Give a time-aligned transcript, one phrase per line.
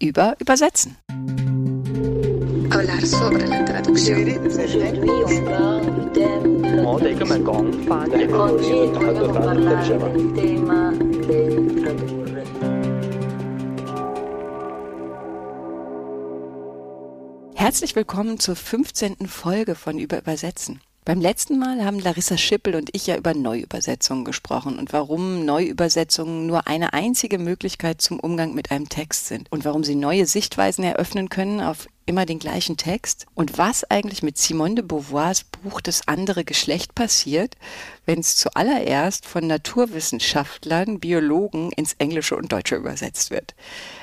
[0.00, 0.96] über Übersetzen.
[17.54, 19.26] Herzlich willkommen zur 15.
[19.26, 20.80] Folge von Über Übersetzen.
[21.08, 26.46] Beim letzten Mal haben Larissa Schippel und ich ja über Neuübersetzungen gesprochen und warum Neuübersetzungen
[26.46, 30.84] nur eine einzige Möglichkeit zum Umgang mit einem Text sind und warum sie neue Sichtweisen
[30.84, 35.80] eröffnen können auf immer den gleichen Text und was eigentlich mit Simone de Beauvoirs Buch
[35.80, 37.56] Das andere Geschlecht passiert,
[38.04, 43.54] wenn es zuallererst von Naturwissenschaftlern, Biologen ins Englische und Deutsche übersetzt wird.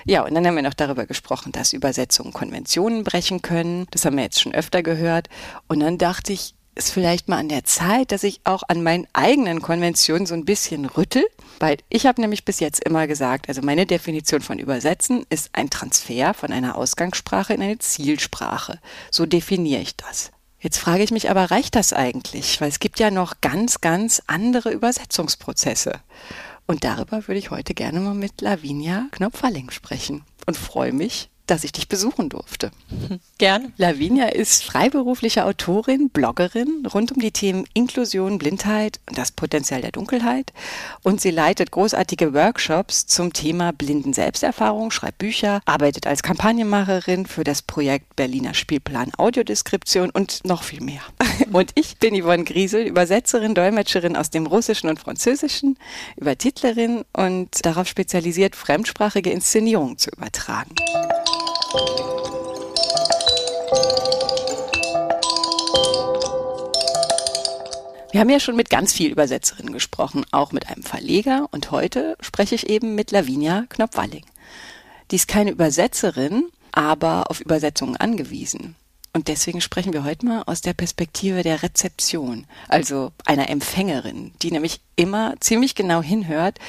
[0.06, 3.86] Ja, und dann haben wir noch darüber gesprochen, dass Übersetzungen Konventionen brechen können.
[3.92, 5.30] Das haben wir jetzt schon öfter gehört.
[5.68, 9.08] Und dann dachte ich, ist vielleicht mal an der Zeit, dass ich auch an meinen
[9.14, 11.26] eigenen Konventionen so ein bisschen rüttel,
[11.60, 15.70] weil ich habe nämlich bis jetzt immer gesagt, also meine Definition von Übersetzen ist ein
[15.70, 18.80] Transfer von einer Ausgangssprache in eine Zielsprache.
[19.10, 20.32] So definiere ich das.
[20.60, 22.60] Jetzt frage ich mich aber, reicht das eigentlich?
[22.60, 26.02] Weil es gibt ja noch ganz, ganz andere Übersetzungsprozesse.
[26.68, 31.64] Und darüber würde ich heute gerne mal mit Lavinia Knopferling sprechen und freue mich, dass
[31.64, 32.72] ich dich besuchen durfte.
[33.38, 33.72] Gerne.
[33.78, 39.92] Lavinia ist freiberufliche Autorin, Bloggerin rund um die Themen Inklusion, Blindheit und das Potenzial der
[39.92, 40.54] Dunkelheit.
[41.04, 47.44] Und sie leitet großartige Workshops zum Thema blinden Selbsterfahrung, schreibt Bücher, arbeitet als Kampagnenmacherin für
[47.44, 51.02] das Projekt Berliner Spielplan Audiodeskription und noch viel mehr.
[51.52, 55.78] Und ich bin Yvonne Griesel, Übersetzerin, Dolmetscherin aus dem Russischen und Französischen,
[56.18, 60.74] Übertitlerin und darauf spezialisiert, fremdsprachige Inszenierungen zu übertragen.
[68.16, 72.16] Wir haben ja schon mit ganz vielen Übersetzerinnen gesprochen, auch mit einem Verleger und heute
[72.22, 74.24] spreche ich eben mit Lavinia Knopfwalling.
[75.12, 78.76] Die ist keine Übersetzerin, aber auf Übersetzungen angewiesen.
[79.12, 84.52] Und deswegen sprechen wir heute mal aus der Perspektive der Rezeption, also einer Empfängerin, die
[84.52, 86.60] nämlich immer ziemlich genau hinhört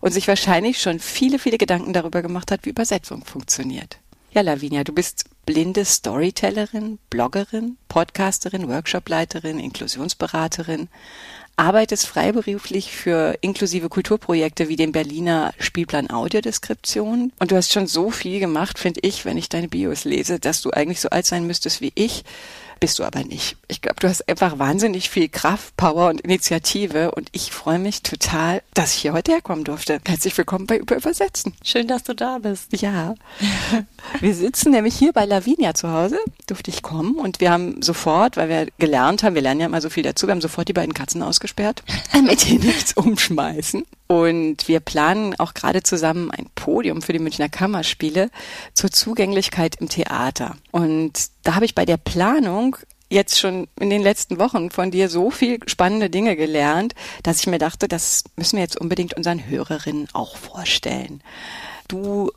[0.00, 4.00] und sich wahrscheinlich schon viele, viele Gedanken darüber gemacht hat, wie Übersetzung funktioniert.
[4.36, 10.88] Ja, Lavinia, du bist blinde Storytellerin, Bloggerin, Podcasterin, Workshopleiterin, Inklusionsberaterin,
[11.56, 17.32] arbeitest freiberuflich für inklusive Kulturprojekte wie den Berliner Spielplan Audiodeskription.
[17.38, 20.60] Und du hast schon so viel gemacht, finde ich, wenn ich deine Bios lese, dass
[20.60, 22.22] du eigentlich so alt sein müsstest wie ich
[22.80, 23.56] bist du aber nicht.
[23.68, 28.02] Ich glaube, du hast einfach wahnsinnig viel Kraft, Power und Initiative und ich freue mich
[28.02, 30.00] total, dass ich hier heute herkommen durfte.
[30.06, 31.54] Herzlich willkommen bei Über Übersetzen.
[31.64, 32.80] Schön, dass du da bist.
[32.80, 33.14] Ja.
[34.20, 38.36] wir sitzen nämlich hier bei Lavinia zu Hause, durfte ich kommen und wir haben sofort,
[38.36, 40.72] weil wir gelernt haben, wir lernen ja immer so viel dazu, wir haben sofort die
[40.72, 41.82] beiden Katzen ausgesperrt,
[42.12, 43.84] damit die nichts umschmeißen.
[44.06, 48.30] Und wir planen auch gerade zusammen ein Podium für die Münchner Kammerspiele
[48.72, 50.56] zur Zugänglichkeit im Theater.
[50.70, 51.12] Und
[51.42, 52.76] da habe ich bei der Planung
[53.08, 57.46] jetzt schon in den letzten Wochen von dir so viel spannende Dinge gelernt, dass ich
[57.46, 61.22] mir dachte, das müssen wir jetzt unbedingt unseren Hörerinnen auch vorstellen.
[61.88, 62.32] Du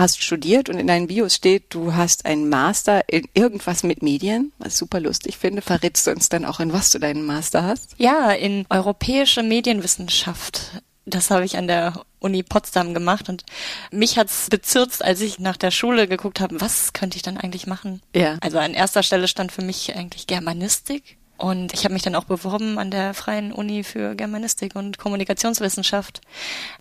[0.00, 4.52] hast studiert und in deinen Bios steht, du hast einen Master in irgendwas mit Medien,
[4.58, 5.62] was ich super lustig finde.
[5.62, 7.94] Verrätst du uns dann auch, in was du deinen Master hast?
[7.98, 10.82] Ja, in europäische Medienwissenschaft.
[11.06, 13.44] Das habe ich an der Uni Potsdam gemacht und
[13.90, 17.66] mich hat's bezirzt, als ich nach der Schule geguckt habe, was könnte ich dann eigentlich
[17.66, 18.02] machen?
[18.14, 18.36] Ja.
[18.40, 21.16] Also an erster Stelle stand für mich eigentlich Germanistik.
[21.40, 26.20] Und ich habe mich dann auch beworben an der Freien Uni für Germanistik und Kommunikationswissenschaft.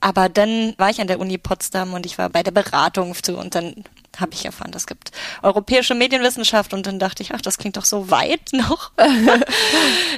[0.02, 3.38] Aber dann war ich an der Uni Potsdam und ich war bei der Beratung zu
[3.38, 3.86] und dann
[4.18, 5.12] habe ich erfahren, es gibt
[5.44, 8.92] europäische Medienwissenschaft und dann dachte ich, ach, das klingt doch so weit noch.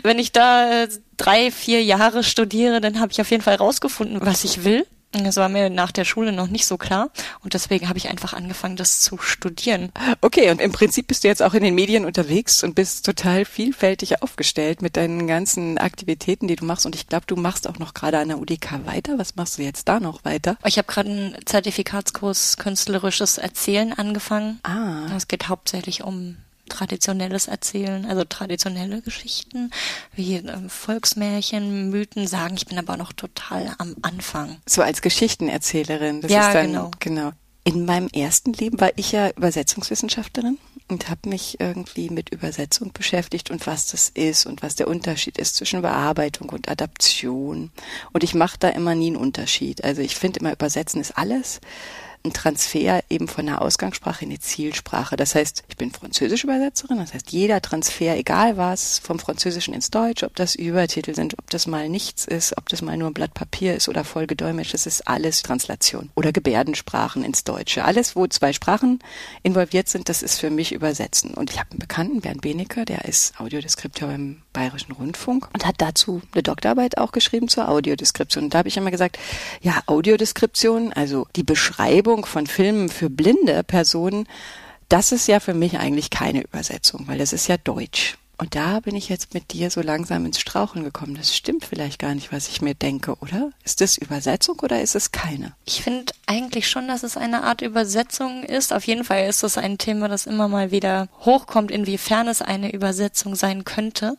[0.02, 0.88] Wenn ich da
[1.18, 4.88] drei, vier Jahre studiere, dann habe ich auf jeden Fall rausgefunden, was ich will.
[5.12, 7.10] Das war mir nach der Schule noch nicht so klar
[7.44, 9.92] und deswegen habe ich einfach angefangen, das zu studieren.
[10.22, 13.44] Okay, und im Prinzip bist du jetzt auch in den Medien unterwegs und bist total
[13.46, 16.86] vielfältig aufgestellt mit deinen ganzen Aktivitäten, die du machst.
[16.86, 19.18] Und ich glaube, du machst auch noch gerade an der UDK weiter.
[19.18, 20.58] Was machst du jetzt da noch weiter?
[20.66, 24.60] Ich habe gerade einen Zertifikatskurs künstlerisches Erzählen angefangen.
[24.64, 25.08] Ah.
[25.16, 26.38] Es geht hauptsächlich um
[26.72, 29.72] traditionelles Erzählen, also traditionelle Geschichten
[30.16, 32.56] wie äh, Volksmärchen, Mythen sagen.
[32.56, 34.58] Ich bin aber noch total am Anfang.
[34.66, 36.22] So als Geschichtenerzählerin.
[36.22, 36.92] Das ja, ist dann, genau.
[37.00, 37.32] genau.
[37.64, 40.58] In meinem ersten Leben war ich ja Übersetzungswissenschaftlerin
[40.88, 45.38] und habe mich irgendwie mit Übersetzung beschäftigt und was das ist und was der Unterschied
[45.38, 47.72] ist zwischen Bearbeitung und Adaption.
[48.14, 49.84] Und ich mache da immer nie einen Unterschied.
[49.84, 51.62] Also ich finde immer, Übersetzen ist alles
[52.24, 55.16] ein Transfer eben von der Ausgangssprache in die Zielsprache.
[55.16, 60.24] Das heißt, ich bin Französisch-Übersetzerin, das heißt, jeder Transfer, egal was, vom Französischen ins Deutsch,
[60.24, 63.34] ob das Übertitel sind, ob das mal nichts ist, ob das mal nur ein Blatt
[63.34, 66.10] Papier ist oder voll gedolmetscht, das ist alles Translation.
[66.16, 67.84] Oder Gebärdensprachen ins Deutsche.
[67.84, 69.00] Alles, wo zwei Sprachen
[69.44, 71.34] involviert sind, das ist für mich Übersetzen.
[71.34, 75.76] Und ich habe einen Bekannten, Bernd Benecke, der ist Audiodeskriptor beim Bayerischen Rundfunk und hat
[75.80, 78.46] dazu eine Doktorarbeit auch geschrieben zur Audiodeskription.
[78.46, 79.18] Und da habe ich immer gesagt,
[79.62, 84.28] ja, Audiodeskription, also die Beschreibung von Filmen für blinde Personen,
[84.90, 88.18] das ist ja für mich eigentlich keine Übersetzung, weil das ist ja Deutsch.
[88.38, 91.16] Und da bin ich jetzt mit dir so langsam ins Straucheln gekommen.
[91.16, 93.52] Das stimmt vielleicht gar nicht, was ich mir denke, oder?
[93.64, 95.54] Ist das Übersetzung oder ist es keine?
[95.64, 98.74] Ich finde eigentlich schon, dass es eine Art Übersetzung ist.
[98.74, 102.74] Auf jeden Fall ist es ein Thema, das immer mal wieder hochkommt, inwiefern es eine
[102.74, 104.18] Übersetzung sein könnte.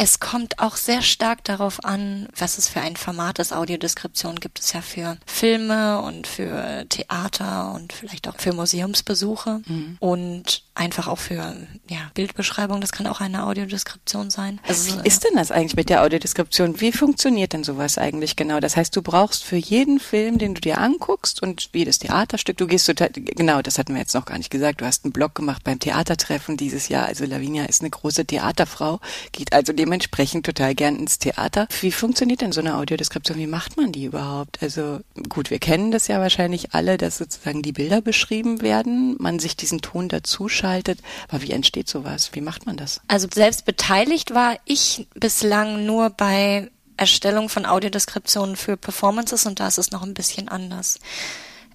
[0.00, 3.52] Es kommt auch sehr stark darauf an, was es für ein Format ist.
[3.52, 9.96] Audiodeskription gibt es ja für Filme und für Theater und vielleicht auch für Museumsbesuche mhm.
[9.98, 11.56] und einfach auch für
[11.88, 12.80] ja, Bildbeschreibung.
[12.80, 14.60] Das kann auch eine Audiodeskription sein.
[14.66, 16.80] Also, Wie ist denn das eigentlich mit der Audiodeskription?
[16.80, 18.60] Wie funktioniert denn sowas eigentlich genau?
[18.60, 22.66] Das heißt, du brauchst für jeden Film, den du dir anguckst und jedes Theaterstück, du
[22.66, 25.34] gehst total, genau, das hatten wir jetzt noch gar nicht gesagt, du hast einen Blog
[25.34, 27.06] gemacht beim Theatertreffen dieses Jahr.
[27.06, 29.00] Also Lavinia ist eine große Theaterfrau,
[29.32, 31.66] geht also dem dementsprechend total gern ins Theater.
[31.80, 33.38] Wie funktioniert denn so eine Audiodeskription?
[33.38, 34.58] Wie macht man die überhaupt?
[34.60, 39.38] Also gut, wir kennen das ja wahrscheinlich alle, dass sozusagen die Bilder beschrieben werden, man
[39.38, 41.00] sich diesen Ton dazu schaltet.
[41.28, 42.30] Aber wie entsteht sowas?
[42.32, 43.00] Wie macht man das?
[43.08, 49.68] Also selbst beteiligt war ich bislang nur bei Erstellung von Audiodeskriptionen für Performances und da
[49.68, 50.98] ist es noch ein bisschen anders.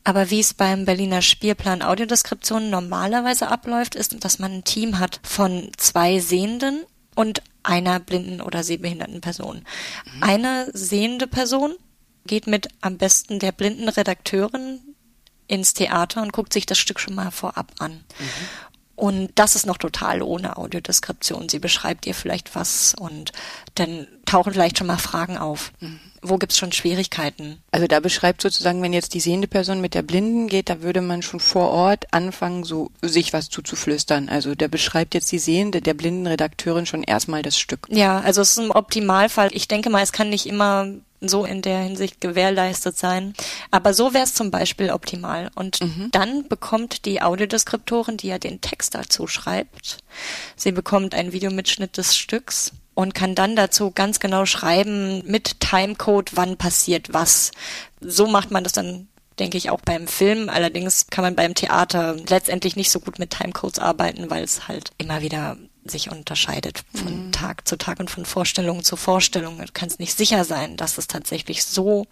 [0.04, 5.22] Aber wie es beim Berliner Spielplan Audiodeskription normalerweise abläuft, ist, dass man ein Team hat
[5.24, 6.84] von zwei Sehenden
[7.16, 9.64] und einer blinden oder sehbehinderten Person.
[10.16, 10.24] Mhm.
[10.24, 11.76] Eine sehende Person
[12.26, 14.82] geht mit am besten der blinden Redakteurin
[15.48, 17.92] ins Theater und guckt sich das Stück schon mal vorab an.
[17.92, 18.73] Mhm.
[18.96, 21.50] Und das ist noch total ohne Audiodeskription.
[21.50, 23.32] Sie beschreibt ihr vielleicht was und
[23.76, 25.72] dann tauchen vielleicht schon mal Fragen auf.
[25.80, 27.62] Mhm wo gibt's schon Schwierigkeiten?
[27.72, 31.02] Also da beschreibt sozusagen, wenn jetzt die sehende Person mit der Blinden geht, da würde
[31.02, 34.30] man schon vor Ort anfangen, so sich was zuzuflüstern.
[34.30, 37.88] Also der beschreibt jetzt die Sehende der blinden Redakteurin schon erstmal das Stück.
[37.90, 39.50] Ja, also es ist ein Optimalfall.
[39.52, 40.88] Ich denke mal, es kann nicht immer
[41.28, 43.34] so in der Hinsicht gewährleistet sein.
[43.72, 45.50] Aber so wäre es zum Beispiel optimal.
[45.56, 46.10] Und mhm.
[46.12, 49.98] dann bekommt die Audiodeskriptorin, die ja den Text dazu schreibt,
[50.56, 56.36] sie bekommt einen Videomitschnitt des Stücks und kann dann dazu ganz genau schreiben mit Timecode,
[56.36, 57.52] wann passiert was.
[58.00, 59.08] So macht man das dann
[59.40, 60.50] denke ich auch beim Film.
[60.50, 64.92] Allerdings kann man beim Theater letztendlich nicht so gut mit Timecodes arbeiten, weil es halt
[64.98, 67.32] immer wieder sich unterscheidet von mhm.
[67.32, 69.58] Tag zu Tag und von Vorstellung zu Vorstellung.
[69.58, 72.08] Du kannst nicht sicher sein, dass es tatsächlich so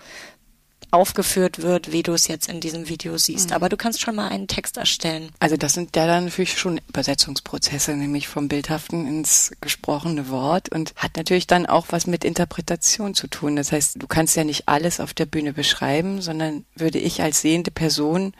[0.91, 3.49] aufgeführt wird, wie du es jetzt in diesem Video siehst.
[3.49, 3.55] Mhm.
[3.55, 5.31] Aber du kannst schon mal einen Text erstellen.
[5.39, 10.93] Also das sind ja dann natürlich schon Übersetzungsprozesse, nämlich vom Bildhaften ins gesprochene Wort und
[10.95, 13.55] hat natürlich dann auch was mit Interpretation zu tun.
[13.55, 17.41] Das heißt, du kannst ja nicht alles auf der Bühne beschreiben, sondern würde ich als
[17.41, 18.33] sehende Person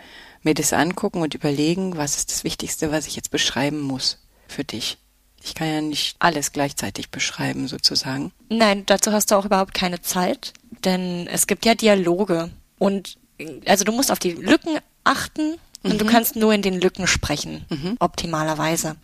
[0.43, 4.17] mir das angucken und überlegen, was ist das Wichtigste, was ich jetzt beschreiben muss
[4.47, 4.97] für dich.
[5.43, 8.31] Ich kann ja nicht alles gleichzeitig beschreiben, sozusagen.
[8.49, 10.53] Nein, dazu hast du auch überhaupt keine Zeit,
[10.85, 13.17] denn es gibt ja Dialoge und
[13.65, 15.97] also du musst auf die Lücken achten und mhm.
[15.97, 17.95] du kannst nur in den Lücken sprechen, mhm.
[17.99, 18.95] optimalerweise.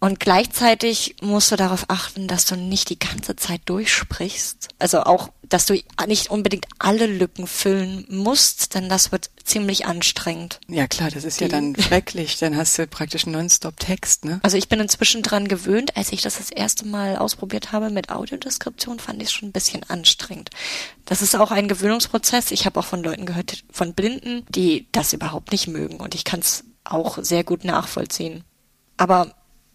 [0.00, 4.68] Und gleichzeitig musst du darauf achten, dass du nicht die ganze Zeit durchsprichst.
[4.78, 10.58] Also auch, dass du nicht unbedingt alle Lücken füllen musst, denn das wird ziemlich anstrengend.
[10.68, 12.38] Ja klar, das ist die, ja dann schrecklich.
[12.38, 14.40] Dann hast du praktisch nonstop Text, ne?
[14.42, 15.98] Also ich bin inzwischen dran gewöhnt.
[15.98, 19.52] Als ich das das erste Mal ausprobiert habe mit Audiodeskription, fand ich es schon ein
[19.52, 20.48] bisschen anstrengend.
[21.04, 22.52] Das ist auch ein Gewöhnungsprozess.
[22.52, 25.96] Ich habe auch von Leuten gehört, von Blinden, die das überhaupt nicht mögen.
[26.00, 28.44] Und ich kann es auch sehr gut nachvollziehen.
[28.96, 29.34] Aber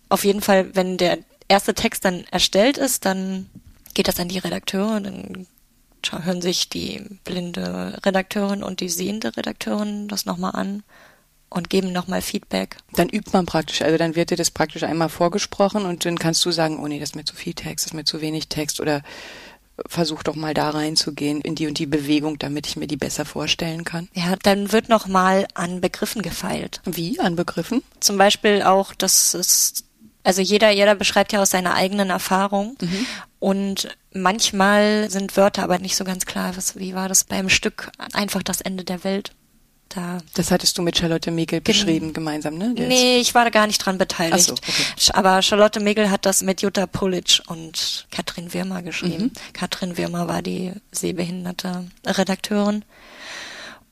[0.09, 3.49] auf jeden Fall, wenn der erste Text dann erstellt ist, dann
[3.93, 5.47] geht das an die Redakteure, dann
[6.11, 10.83] hören sich die blinde Redakteurin und die sehende Redakteurin das nochmal an
[11.49, 12.77] und geben nochmal Feedback.
[12.93, 16.45] Dann übt man praktisch, also dann wird dir das praktisch einmal vorgesprochen und dann kannst
[16.45, 18.49] du sagen, oh nee, das ist mir zu viel Text, das ist mir zu wenig
[18.49, 19.01] Text oder
[19.87, 23.25] versuch doch mal da reinzugehen in die und die Bewegung, damit ich mir die besser
[23.25, 24.07] vorstellen kann.
[24.13, 26.81] Ja, dann wird nochmal an Begriffen gefeilt.
[26.85, 27.83] Wie an Begriffen?
[27.99, 29.83] Zum Beispiel auch, dass es
[30.25, 32.75] also jeder, jeder beschreibt ja aus seiner eigenen Erfahrung.
[32.81, 33.05] Mhm.
[33.39, 36.57] Und manchmal sind Wörter aber nicht so ganz klar.
[36.57, 39.31] Was, wie war das beim Stück Einfach das Ende der Welt?
[39.89, 40.17] Da.
[40.33, 42.73] Das hattest du mit Charlotte Megel beschrieben gemeinsam, ne?
[42.75, 42.87] Jetzt.
[42.87, 44.45] Nee, ich war da gar nicht dran beteiligt.
[44.45, 45.11] So, okay.
[45.13, 49.25] Aber Charlotte Megel hat das mit Jutta Pulic und Katrin Wirmer geschrieben.
[49.25, 49.53] Mhm.
[49.53, 52.83] Katrin Wirmer war die sehbehinderte Redakteurin.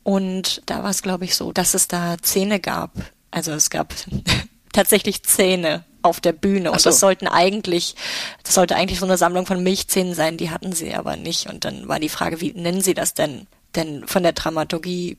[0.02, 2.92] Und da war es, glaube ich, so, dass es da Zähne gab.
[3.30, 3.94] Also es gab
[4.74, 6.72] tatsächlich Zähne auf der Bühne.
[6.72, 6.90] Und so.
[6.90, 7.96] das sollten eigentlich,
[8.44, 11.48] das sollte eigentlich so eine Sammlung von Milchzähnen sein, die hatten sie aber nicht.
[11.50, 13.48] Und dann war die Frage, wie nennen sie das denn?
[13.76, 15.18] Denn von der Dramaturgie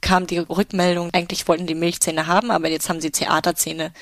[0.00, 3.92] kam die Rückmeldung, eigentlich wollten die Milchzähne haben, aber jetzt haben sie Theaterzähne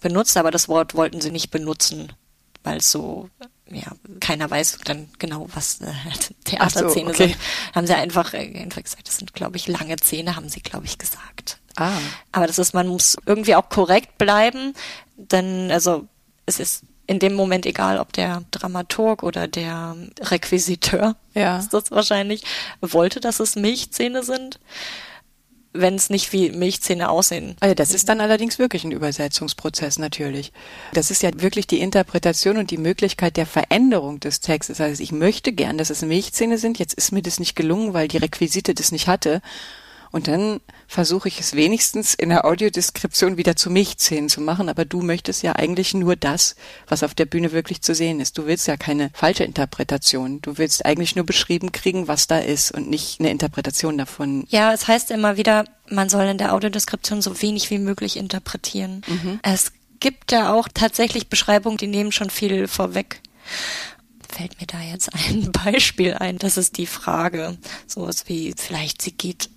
[0.00, 2.12] benutzt, aber das Wort wollten sie nicht benutzen,
[2.62, 3.28] weil so
[3.72, 5.92] ja, keiner weiß dann genau, was äh,
[6.44, 7.28] Theaterzähne so, okay.
[7.28, 7.36] sind.
[7.74, 10.84] Haben sie einfach, äh, einfach gesagt, das sind, glaube ich, lange Zähne, haben sie, glaube
[10.84, 11.58] ich, gesagt.
[11.76, 11.92] Ah.
[12.32, 14.74] Aber das ist, man muss irgendwie auch korrekt bleiben,
[15.16, 16.06] denn also
[16.46, 21.58] es ist in dem Moment egal, ob der Dramaturg oder der Requisiteur, ja.
[21.60, 22.44] ist das wahrscheinlich,
[22.80, 24.58] wollte, dass es Milchzähne sind
[25.74, 27.56] wenn es nicht wie Milchzähne aussehen.
[27.60, 30.52] Also das ist dann allerdings wirklich ein Übersetzungsprozess natürlich.
[30.92, 34.80] Das ist ja wirklich die Interpretation und die Möglichkeit der Veränderung des Textes.
[34.80, 36.78] Also ich möchte gern, dass es Milchzähne sind.
[36.78, 39.40] Jetzt ist mir das nicht gelungen, weil die Requisite das nicht hatte.
[40.12, 44.68] Und dann versuche ich es wenigstens in der Audiodeskription wieder zu Milchzähnen zu machen.
[44.68, 46.54] Aber du möchtest ja eigentlich nur das,
[46.86, 48.36] was auf der Bühne wirklich zu sehen ist.
[48.36, 50.42] Du willst ja keine falsche Interpretation.
[50.42, 54.44] Du willst eigentlich nur beschrieben kriegen, was da ist und nicht eine Interpretation davon.
[54.50, 59.02] Ja, es heißt immer wieder, man soll in der Audiodeskription so wenig wie möglich interpretieren.
[59.06, 59.40] Mhm.
[59.42, 63.20] Es gibt ja auch tatsächlich Beschreibungen, die nehmen schon viel vorweg
[64.32, 66.38] fällt mir da jetzt ein Beispiel ein.
[66.38, 67.58] Das ist die Frage.
[67.86, 69.50] Sowas wie, vielleicht sie geht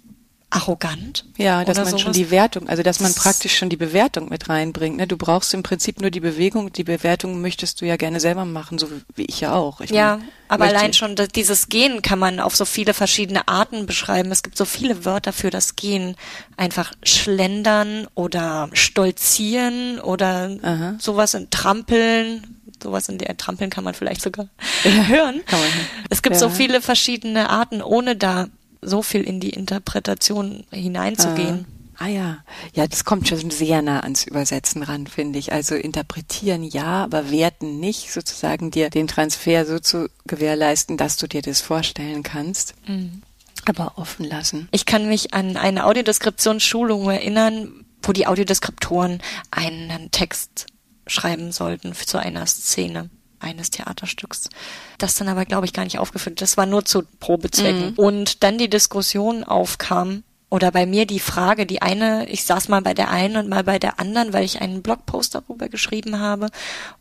[0.55, 1.25] arrogant.
[1.37, 2.01] Ja, dass man sowas.
[2.01, 4.97] schon die Wertung, also dass man praktisch schon die Bewertung mit reinbringt.
[4.97, 5.05] Ne?
[5.05, 8.77] Du brauchst im Prinzip nur die Bewegung, die Bewertung möchtest du ja gerne selber machen,
[8.77, 9.81] so wie ich ja auch.
[9.81, 13.85] Ich ja, mein, aber allein schon dieses Gehen kann man auf so viele verschiedene Arten
[13.85, 14.31] beschreiben.
[14.31, 16.15] Es gibt so viele Wörter für das Gehen.
[16.55, 20.95] Einfach schlendern oder stolzieren oder Aha.
[20.99, 24.47] sowas in Trampeln, sowas in der Trampeln kann man vielleicht sogar
[24.83, 25.41] hören.
[25.45, 25.69] Kann man.
[26.09, 26.39] Es gibt ja.
[26.39, 28.47] so viele verschiedene Arten, ohne da
[28.85, 31.65] so viel in die Interpretation hineinzugehen.
[31.97, 32.37] Ah, ah ja,
[32.73, 35.51] ja, das kommt schon sehr nah ans Übersetzen ran, finde ich.
[35.51, 41.27] Also interpretieren ja, aber werten nicht, sozusagen dir den Transfer so zu gewährleisten, dass du
[41.27, 42.75] dir das vorstellen kannst.
[42.87, 43.21] Mhm.
[43.65, 44.67] Aber offen lassen.
[44.71, 50.67] Ich kann mich an eine Audiodeskriptionsschulung erinnern, wo die Audiodeskriptoren einen Text
[51.07, 54.49] schreiben sollten zu einer Szene eines Theaterstücks.
[54.97, 56.41] Das dann aber, glaube ich, gar nicht aufgeführt.
[56.41, 57.91] Das war nur zu Probezwecken.
[57.91, 57.93] Mhm.
[57.99, 60.23] Und dann die Diskussion aufkam,
[60.55, 63.63] oder bei mir die Frage, die eine, ich saß mal bei der einen und mal
[63.63, 66.49] bei der anderen, weil ich einen Blogpost darüber geschrieben habe.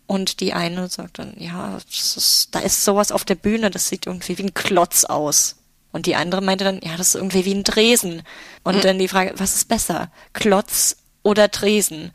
[0.07, 4.07] Und die eine sagt dann, ja, ist, da ist sowas auf der Bühne, das sieht
[4.07, 5.57] irgendwie wie ein Klotz aus.
[5.93, 8.23] Und die andere meinte dann, ja, das ist irgendwie wie ein Dresen.
[8.65, 8.81] Und mhm.
[8.81, 10.11] dann die Frage, was ist besser?
[10.33, 12.11] Klotz oder Dresen?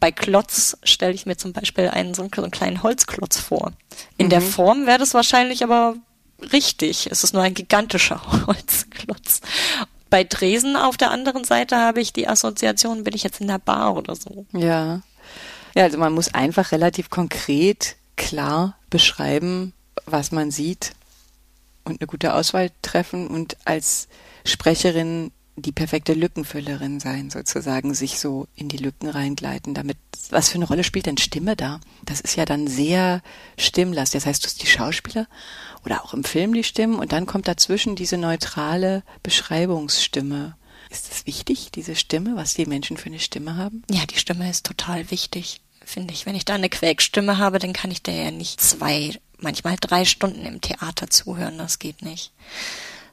[0.00, 3.72] Bei Klotz stelle ich mir zum Beispiel einen so einen kleinen Holzklotz vor.
[4.18, 4.30] In mhm.
[4.30, 5.96] der Form wäre das wahrscheinlich aber
[6.52, 7.08] richtig.
[7.10, 9.40] Es ist nur ein gigantischer Holzklotz.
[10.10, 13.58] Bei Dresen auf der anderen Seite habe ich die Assoziation, bin ich jetzt in der
[13.58, 14.46] Bar oder so.
[14.52, 15.00] Ja.
[15.74, 19.72] Ja, also man muss einfach relativ konkret, klar beschreiben,
[20.06, 20.92] was man sieht
[21.84, 24.08] und eine gute Auswahl treffen und als
[24.44, 29.74] Sprecherin die perfekte Lückenfüllerin sein, sozusagen, sich so in die Lücken reingleiten.
[29.74, 29.98] Damit,
[30.30, 31.80] was für eine Rolle spielt denn Stimme da?
[32.04, 33.22] Das ist ja dann sehr
[33.56, 34.22] stimmlastig.
[34.22, 35.28] Das heißt, du hast die Schauspieler
[35.84, 40.56] oder auch im Film die Stimmen und dann kommt dazwischen diese neutrale Beschreibungsstimme.
[40.90, 43.82] Ist das wichtig, diese Stimme, was die Menschen für eine Stimme haben?
[43.90, 46.26] Ja, die Stimme ist total wichtig, finde ich.
[46.26, 50.04] Wenn ich da eine Quäkstimme habe, dann kann ich der ja nicht zwei, manchmal drei
[50.04, 51.58] Stunden im Theater zuhören.
[51.58, 52.32] Das geht nicht.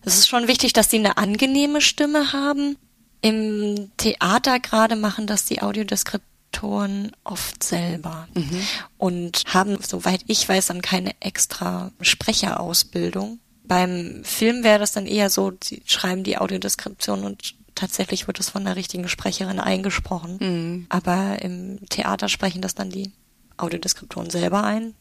[0.03, 2.77] Es ist schon wichtig, dass die eine angenehme Stimme haben.
[3.21, 8.67] Im Theater gerade machen das die Audiodeskriptoren oft selber mhm.
[8.97, 13.39] und haben, soweit ich weiß, dann keine extra Sprecherausbildung.
[13.63, 18.49] Beim Film wäre das dann eher so, sie schreiben die Audiodeskription und tatsächlich wird es
[18.49, 20.37] von der richtigen Sprecherin eingesprochen.
[20.39, 20.85] Mhm.
[20.89, 23.11] Aber im Theater sprechen das dann die
[23.57, 24.95] Audiodeskriptoren selber ein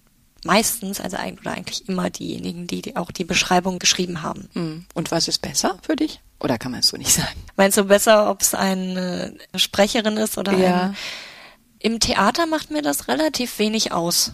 [0.44, 4.48] meistens, also eigentlich, oder eigentlich immer diejenigen, die, die auch die Beschreibung geschrieben haben.
[4.54, 4.86] Hm.
[4.94, 6.20] Und was ist besser für dich?
[6.38, 7.44] Oder kann man es so nicht sagen?
[7.56, 10.80] Meinst du besser, ob es eine Sprecherin ist oder ja.
[10.80, 10.96] ein,
[11.78, 14.32] Im Theater macht mir das relativ wenig aus,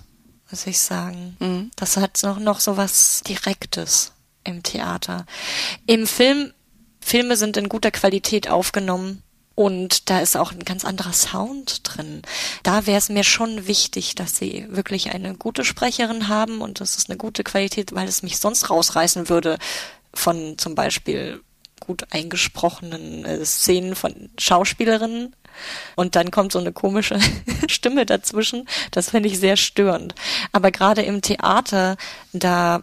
[0.50, 1.36] muss ich sagen.
[1.40, 1.70] Mhm.
[1.76, 4.12] Das hat noch, noch so was Direktes
[4.44, 5.26] im Theater.
[5.86, 6.52] Im Film,
[7.00, 9.22] Filme sind in guter Qualität aufgenommen.
[9.56, 12.22] Und da ist auch ein ganz anderer Sound drin.
[12.62, 16.96] Da wäre es mir schon wichtig, dass sie wirklich eine gute Sprecherin haben und das
[16.96, 19.58] ist eine gute Qualität, weil es mich sonst rausreißen würde
[20.12, 21.40] von zum Beispiel
[21.80, 25.34] gut eingesprochenen äh, Szenen von Schauspielerinnen.
[25.94, 27.18] Und dann kommt so eine komische
[27.66, 28.68] Stimme dazwischen.
[28.90, 30.14] Das finde ich sehr störend.
[30.52, 31.96] Aber gerade im Theater,
[32.34, 32.82] da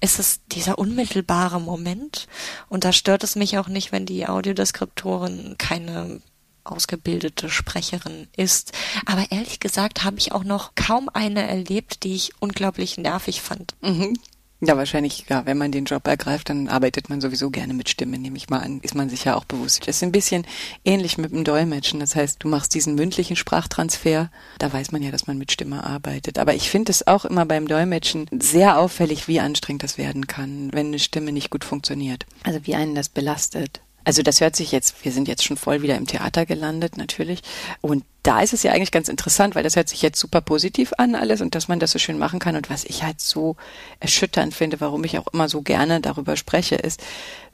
[0.00, 2.26] ist es dieser unmittelbare Moment.
[2.68, 6.20] Und da stört es mich auch nicht, wenn die Audiodeskriptorin keine
[6.64, 8.72] ausgebildete Sprecherin ist.
[9.06, 13.74] Aber ehrlich gesagt habe ich auch noch kaum eine erlebt, die ich unglaublich nervig fand.
[13.80, 14.18] Mhm.
[14.62, 18.18] Ja, wahrscheinlich, ja, wenn man den Job ergreift, dann arbeitet man sowieso gerne mit Stimme,
[18.18, 19.88] nehme ich mal an, ist man sich ja auch bewusst.
[19.88, 20.46] Das ist ein bisschen
[20.84, 21.98] ähnlich mit dem Dolmetschen.
[21.98, 25.82] Das heißt, du machst diesen mündlichen Sprachtransfer, da weiß man ja, dass man mit Stimme
[25.82, 26.38] arbeitet.
[26.38, 30.70] Aber ich finde es auch immer beim Dolmetschen sehr auffällig, wie anstrengend das werden kann,
[30.72, 32.26] wenn eine Stimme nicht gut funktioniert.
[32.44, 33.80] Also wie einen das belastet.
[34.10, 37.42] Also das hört sich jetzt, wir sind jetzt schon voll wieder im Theater gelandet, natürlich.
[37.80, 40.92] Und da ist es ja eigentlich ganz interessant, weil das hört sich jetzt super positiv
[40.98, 42.56] an alles und dass man das so schön machen kann.
[42.56, 43.54] Und was ich halt so
[44.00, 47.00] erschütternd finde, warum ich auch immer so gerne darüber spreche, ist,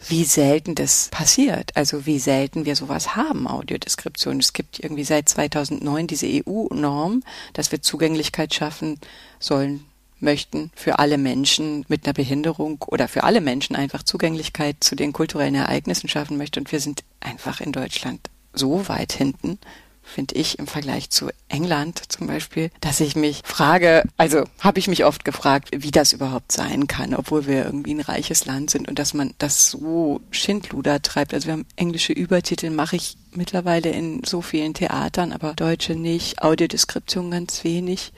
[0.09, 1.73] wie selten das passiert.
[1.77, 4.41] Also wie selten wir sowas haben, Audiodeskription.
[4.41, 7.23] Es gibt irgendwie seit 2009 diese EU-Norm,
[7.53, 8.99] dass wir Zugänglichkeit schaffen
[9.41, 9.85] sollen
[10.21, 15.13] möchten für alle Menschen mit einer Behinderung oder für alle Menschen einfach Zugänglichkeit zu den
[15.13, 16.61] kulturellen Ereignissen schaffen möchte.
[16.61, 19.59] Und wir sind einfach in Deutschland so weit hinten,
[20.07, 24.89] finde ich, im Vergleich zu England zum Beispiel, dass ich mich frage, also habe ich
[24.89, 28.89] mich oft gefragt, wie das überhaupt sein kann, obwohl wir irgendwie ein reiches Land sind
[28.89, 31.35] und dass man das so Schindluder treibt.
[31.35, 36.41] Also wir haben englische Übertitel, mache ich mittlerweile in so vielen Theatern, aber deutsche nicht,
[36.41, 38.13] Audiodeskription ganz wenig.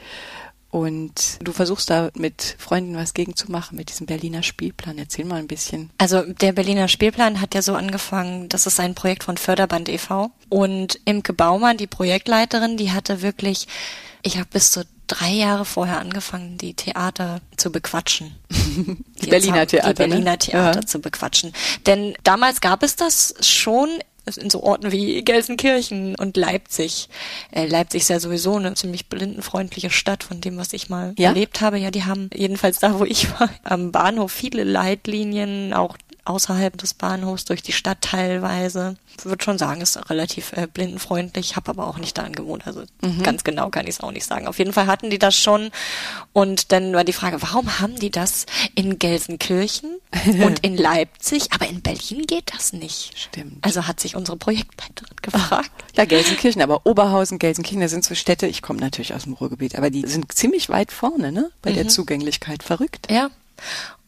[0.71, 4.99] Und du versuchst da mit Freunden was gegen zu machen mit diesem Berliner Spielplan.
[4.99, 5.91] Erzähl mal ein bisschen.
[5.97, 10.31] Also der Berliner Spielplan hat ja so angefangen, das ist ein Projekt von Förderband e.V.
[10.51, 13.67] Und Imke Baumann, die Projektleiterin, die hatte wirklich,
[14.23, 18.37] ich habe bis zu drei Jahre vorher angefangen, die Theater zu bequatschen.
[18.51, 19.89] die, die Berliner Theater.
[19.89, 20.39] Die Berliner ne?
[20.39, 20.87] Theater ja.
[20.87, 21.55] zu bequatschen.
[21.87, 23.89] Denn damals gab es das schon
[24.37, 27.09] in so Orten wie Gelsenkirchen und Leipzig.
[27.51, 31.29] Äh, Leipzig ist ja sowieso eine ziemlich blindenfreundliche Stadt von dem, was ich mal ja?
[31.29, 31.79] erlebt habe.
[31.79, 35.97] Ja, die haben jedenfalls da, wo ich war, am Bahnhof viele Leitlinien, auch
[36.29, 38.97] außerhalb des Bahnhofs, durch die Stadt teilweise.
[39.17, 42.67] Ich würde schon sagen, ist relativ äh, blindenfreundlich, habe aber auch nicht daran gewohnt.
[42.67, 43.23] Also mhm.
[43.23, 44.47] ganz genau kann ich es auch nicht sagen.
[44.47, 45.71] Auf jeden Fall hatten die das schon.
[46.33, 49.99] Und dann war die Frage, warum haben die das in Gelsenkirchen
[50.45, 53.19] und in Leipzig, aber in Berlin geht das nicht?
[53.19, 53.65] Stimmt.
[53.65, 55.71] Also hat sich unsere Projektleiterin gefragt.
[55.97, 59.77] Ja, Gelsenkirchen, aber Oberhausen, Gelsenkirchen, das sind so Städte, ich komme natürlich aus dem Ruhrgebiet,
[59.77, 61.51] aber die sind ziemlich weit vorne, ne?
[61.63, 61.75] Bei mhm.
[61.75, 62.63] der Zugänglichkeit.
[62.63, 63.11] Verrückt.
[63.11, 63.31] Ja.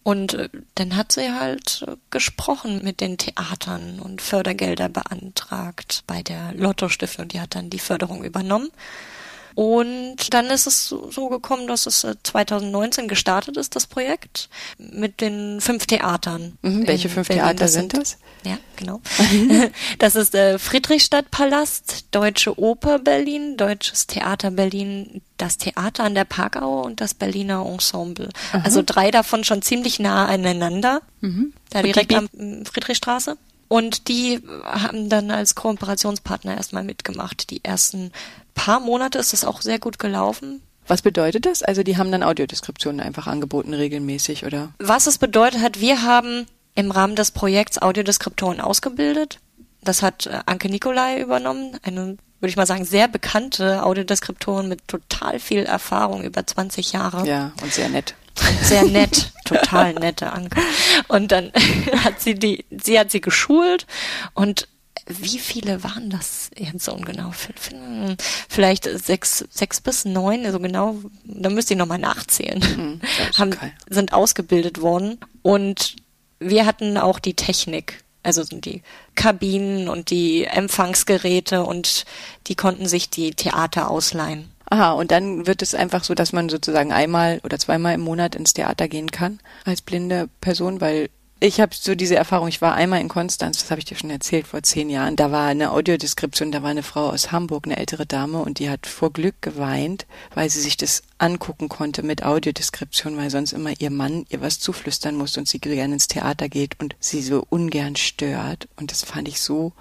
[0.02, 6.22] Und äh, dann hat sie halt äh, gesprochen mit den Theatern und Fördergelder beantragt bei
[6.22, 7.28] der Lotto Stiftung.
[7.28, 8.70] Die hat dann die Förderung übernommen.
[9.54, 15.20] Und dann ist es so gekommen, dass es 2019 äh, gestartet ist, das Projekt, mit
[15.20, 16.56] den fünf Theatern.
[16.62, 17.44] Mhm, welche fünf Berlin.
[17.44, 18.16] Theater sind das?
[18.44, 19.00] Ja, genau.
[19.98, 26.83] das ist äh, Friedrichstadtpalast, Deutsche Oper Berlin, Deutsches Theater Berlin, das Theater an der Parkau
[26.83, 28.31] und das Berliner Ensemble.
[28.53, 28.62] Aha.
[28.64, 31.53] Also drei davon schon ziemlich nah aneinander, mhm.
[31.70, 32.29] da direkt am
[32.64, 33.37] Friedrichstraße.
[33.68, 37.50] Und die haben dann als Kooperationspartner erstmal mitgemacht.
[37.50, 38.11] Die ersten
[38.55, 40.61] paar Monate ist das auch sehr gut gelaufen.
[40.88, 41.62] Was bedeutet das?
[41.62, 44.72] Also die haben dann Audiodeskriptionen einfach angeboten regelmäßig, oder?
[44.79, 49.38] Was es bedeutet hat, wir haben im Rahmen des Projekts Audiodeskriptoren ausgebildet.
[49.83, 54.87] Das hat äh, Anke Nikolai übernommen, eine, würde ich mal sagen, sehr bekannte Audiodeskriptoren mit
[54.88, 57.26] total viel Erfahrung über 20 Jahre.
[57.26, 58.14] Ja, und sehr nett.
[58.62, 60.61] Sehr nett, total nette Anke.
[61.09, 61.52] Und dann
[62.04, 63.87] hat sie die, sie hat sie geschult
[64.35, 64.68] und
[65.06, 67.33] wie viele waren das jetzt so ungenau?
[68.48, 72.61] Vielleicht sechs, sechs bis neun, also genau, da müsste ich nochmal nachzählen.
[72.61, 73.00] Mhm,
[73.37, 73.56] Haben,
[73.88, 75.96] sind ausgebildet worden und
[76.40, 78.03] wir hatten auch die Technik.
[78.22, 78.83] Also die
[79.14, 82.05] Kabinen und die Empfangsgeräte und
[82.48, 84.50] die konnten sich die Theater ausleihen.
[84.68, 88.35] Aha, und dann wird es einfach so, dass man sozusagen einmal oder zweimal im Monat
[88.35, 91.09] ins Theater gehen kann als blinde Person, weil
[91.42, 94.11] ich habe so diese Erfahrung, ich war einmal in Konstanz, das habe ich dir schon
[94.11, 95.16] erzählt, vor zehn Jahren.
[95.16, 98.68] Da war eine Audiodeskription, da war eine Frau aus Hamburg, eine ältere Dame, und die
[98.68, 103.72] hat vor Glück geweint, weil sie sich das angucken konnte mit Audiodeskription, weil sonst immer
[103.79, 107.46] ihr Mann ihr was zuflüstern muss und sie gerne ins Theater geht und sie so
[107.48, 108.68] ungern stört.
[108.76, 109.72] Und das fand ich so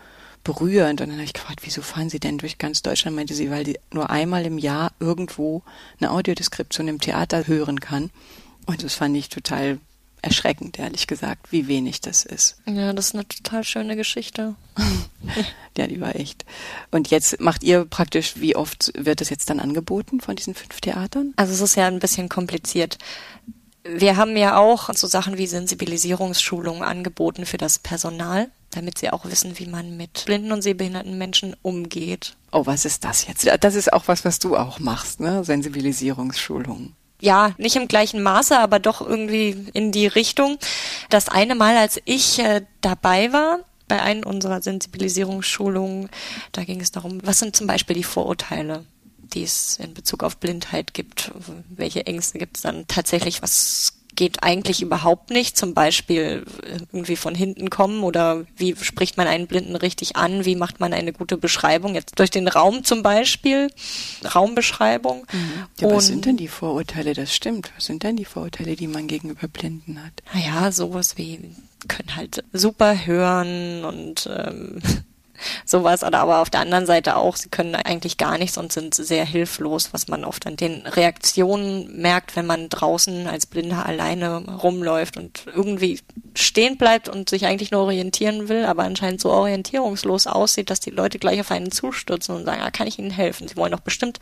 [0.45, 1.01] berührend.
[1.01, 3.17] Und dann habe ich gefragt, wieso fahren Sie denn durch ganz Deutschland?
[3.17, 5.63] Meinte sie, weil die nur einmal im Jahr irgendwo
[5.99, 8.11] eine Audiodeskription im Theater hören kann.
[8.65, 9.79] Und das fand ich total
[10.21, 12.57] erschreckend, ehrlich gesagt, wie wenig das ist.
[12.65, 14.55] Ja, das ist eine total schöne Geschichte.
[15.77, 16.45] ja, die war echt.
[16.91, 20.81] Und jetzt macht ihr praktisch, wie oft wird das jetzt dann angeboten von diesen fünf
[20.81, 21.33] Theatern?
[21.35, 22.97] Also es ist ja ein bisschen kompliziert.
[23.83, 29.25] Wir haben ja auch so Sachen wie Sensibilisierungsschulungen angeboten für das Personal, damit sie auch
[29.25, 32.35] wissen, wie man mit blinden und sehbehinderten Menschen umgeht.
[32.51, 33.49] Oh, was ist das jetzt?
[33.61, 35.43] Das ist auch was, was du auch machst, ne?
[35.43, 36.95] Sensibilisierungsschulungen.
[37.21, 40.57] Ja, nicht im gleichen Maße, aber doch irgendwie in die Richtung.
[41.09, 46.09] Das eine Mal, als ich äh, dabei war, bei einer unserer Sensibilisierungsschulungen,
[46.51, 48.85] da ging es darum, was sind zum Beispiel die Vorurteile,
[49.33, 51.31] die es in Bezug auf Blindheit gibt?
[51.69, 53.41] Welche Ängste gibt es dann tatsächlich?
[53.41, 56.43] Was geht eigentlich überhaupt nicht, zum Beispiel
[56.91, 60.91] irgendwie von hinten kommen oder wie spricht man einen Blinden richtig an, wie macht man
[60.91, 63.69] eine gute Beschreibung, jetzt durch den Raum zum Beispiel,
[64.35, 65.25] Raumbeschreibung.
[65.31, 65.65] Mhm.
[65.79, 69.07] Ja, was sind denn die Vorurteile, das stimmt, was sind denn die Vorurteile, die man
[69.07, 70.21] gegenüber Blinden hat?
[70.33, 71.39] Naja, sowas wie
[71.87, 74.81] können halt super hören und ähm,
[75.65, 78.95] sowas, oder aber auf der anderen Seite auch, sie können eigentlich gar nichts und sind
[78.95, 84.37] sehr hilflos, was man oft an den Reaktionen merkt, wenn man draußen als Blinder alleine
[84.57, 85.99] rumläuft und irgendwie
[86.35, 90.91] stehen bleibt und sich eigentlich nur orientieren will, aber anscheinend so orientierungslos aussieht, dass die
[90.91, 93.47] Leute gleich auf einen zustürzen und sagen, ah, kann ich Ihnen helfen?
[93.47, 94.19] Sie wollen doch bestimmt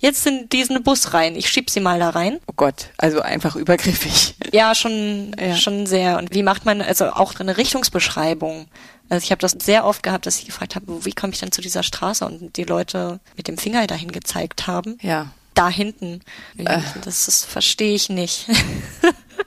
[0.00, 1.36] jetzt in diesen Bus rein.
[1.36, 2.40] Ich schieb sie mal da rein.
[2.46, 4.34] Oh Gott, also einfach übergriffig.
[4.52, 5.54] Ja, schon, ja.
[5.54, 6.18] schon sehr.
[6.18, 8.66] Und wie macht man also auch eine Richtungsbeschreibung?
[9.10, 11.52] Also ich habe das sehr oft gehabt, dass ich gefragt habe, wie komme ich denn
[11.52, 14.98] zu dieser Straße und die Leute mit dem Finger dahin gezeigt haben.
[15.02, 15.32] Ja.
[15.54, 16.20] Da hinten.
[16.56, 16.80] Äh.
[17.02, 18.46] Das, das verstehe ich nicht.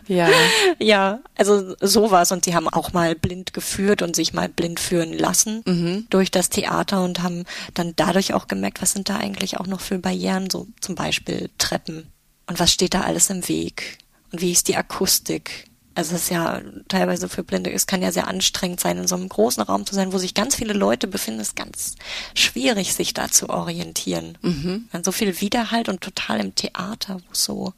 [0.08, 0.30] Ja.
[0.80, 2.32] Ja, also sowas.
[2.32, 6.08] Und sie haben auch mal blind geführt und sich mal blind führen lassen mhm.
[6.10, 9.80] durch das Theater und haben dann dadurch auch gemerkt, was sind da eigentlich auch noch
[9.80, 12.12] für Barrieren, so zum Beispiel Treppen.
[12.48, 14.00] Und was steht da alles im Weg?
[14.32, 15.66] Und wie ist die Akustik?
[15.96, 19.16] Also es ist ja teilweise für Blinde, es kann ja sehr anstrengend sein, in so
[19.16, 21.40] einem großen Raum zu sein, wo sich ganz viele Leute befinden.
[21.40, 21.96] Es ist ganz
[22.34, 24.38] schwierig, sich da zu orientieren.
[24.42, 24.90] Mhm.
[25.04, 27.74] so viel Widerhalt und total im Theater, wo so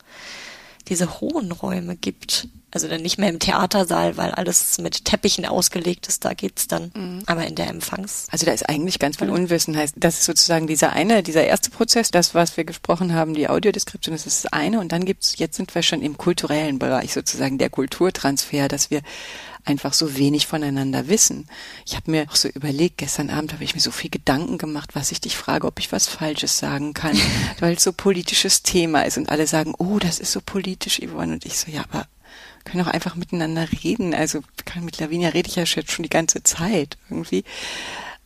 [0.87, 2.47] diese hohen Räume gibt.
[2.71, 6.91] Also dann nicht mehr im Theatersaal, weil alles mit Teppichen ausgelegt ist, da geht's dann.
[6.93, 7.23] Mhm.
[7.25, 8.27] Aber in der Empfangs.
[8.31, 9.77] Also da ist eigentlich ganz viel Unwissen.
[9.77, 13.47] Heißt, das ist sozusagen dieser eine, dieser erste Prozess, das, was wir gesprochen haben, die
[13.47, 14.81] Audiodeskription, das ist das eine.
[14.81, 19.01] Und dann gibt's, jetzt sind wir schon im kulturellen Bereich sozusagen, der Kulturtransfer, dass wir
[19.65, 21.47] einfach so wenig voneinander wissen.
[21.86, 24.91] Ich habe mir auch so überlegt, gestern Abend habe ich mir so viel Gedanken gemacht,
[24.93, 27.17] was ich dich frage, ob ich was Falsches sagen kann,
[27.60, 31.34] weil es so politisches Thema ist und alle sagen, oh, das ist so politisch, Yvonne.
[31.34, 32.08] Und ich so, ja, aber
[32.63, 34.13] können auch einfach miteinander reden.
[34.13, 34.41] Also
[34.82, 37.43] mit Lavinia rede ich ja schon die ganze Zeit irgendwie.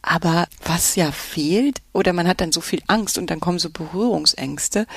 [0.01, 3.69] Aber was ja fehlt, oder man hat dann so viel Angst und dann kommen so
[3.69, 4.87] Berührungsängste.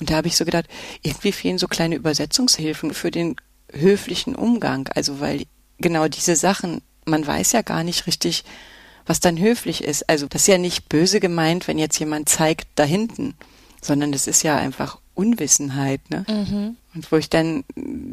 [0.00, 0.66] Und da habe ich so gedacht,
[1.02, 3.36] irgendwie fehlen so kleine Übersetzungshilfen für den
[3.70, 4.88] höflichen Umgang.
[4.94, 5.46] Also weil
[5.78, 8.44] genau diese Sachen, man weiß ja gar nicht richtig,
[9.06, 10.08] was dann höflich ist.
[10.08, 13.34] Also das ist ja nicht böse gemeint, wenn jetzt jemand zeigt da hinten,
[13.80, 16.24] sondern das ist ja einfach Unwissenheit, ne?
[16.28, 16.76] Mhm.
[16.94, 17.64] Und wo ich dann,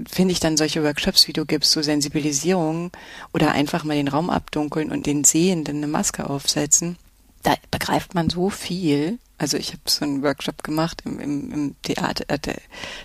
[0.10, 2.92] finde ich dann solche Workshops, wie du gibst, so Sensibilisierung
[3.34, 6.98] oder einfach mal den Raum abdunkeln und den Sehenden eine Maske aufsetzen,
[7.44, 9.20] da begreift man so viel.
[9.44, 12.40] Also ich habe so einen Workshop gemacht im, im, im Theater, äh,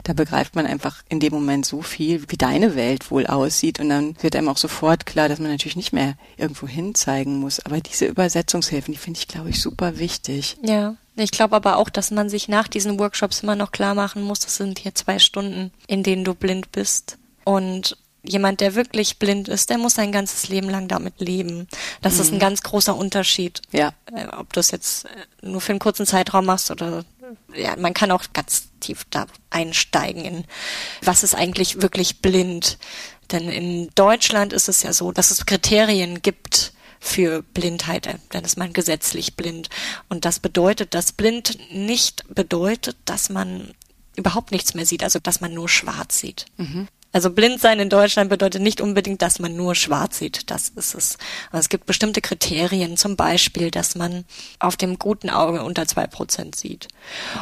[0.05, 3.89] da, begreift man einfach in dem Moment so viel, wie deine Welt wohl aussieht und
[3.89, 7.59] dann wird einem auch sofort klar, dass man natürlich nicht mehr irgendwo hin zeigen muss.
[7.67, 10.57] Aber diese Übersetzungshilfen, die finde ich, glaube ich, super wichtig.
[10.63, 10.95] Ja.
[11.17, 14.39] Ich glaube aber auch, dass man sich nach diesen Workshops immer noch klar machen muss,
[14.39, 17.19] das sind hier zwei Stunden, in denen du blind bist.
[17.43, 17.97] Und
[18.29, 21.67] jemand, der wirklich blind ist, der muss sein ganzes Leben lang damit leben.
[22.03, 22.21] Das mhm.
[22.21, 22.41] ist ein mhm.
[22.41, 23.63] ganz großer Unterschied.
[23.73, 23.93] Ja.
[24.13, 25.09] Äh, ob du es jetzt äh,
[25.43, 27.05] nur für einen kurzen Zeitraum machst oder
[27.55, 30.45] ja, man kann auch ganz tief da einsteigen in
[31.03, 32.79] was ist eigentlich wirklich blind.
[33.31, 38.45] Denn in Deutschland ist es ja so, dass es Kriterien gibt, für Blindheit, äh, dann
[38.45, 39.69] ist man gesetzlich blind.
[40.09, 43.73] Und das bedeutet, dass blind nicht bedeutet, dass man
[44.17, 46.47] überhaupt nichts mehr sieht, also dass man nur schwarz sieht.
[46.57, 46.89] Mhm.
[47.11, 50.51] Also blind sein in Deutschland bedeutet nicht unbedingt, dass man nur schwarz sieht.
[50.51, 51.19] Das ist es.
[51.51, 54.25] Also es gibt bestimmte Kriterien, zum Beispiel, dass man
[54.59, 56.89] auf dem guten Auge unter zwei Prozent sieht.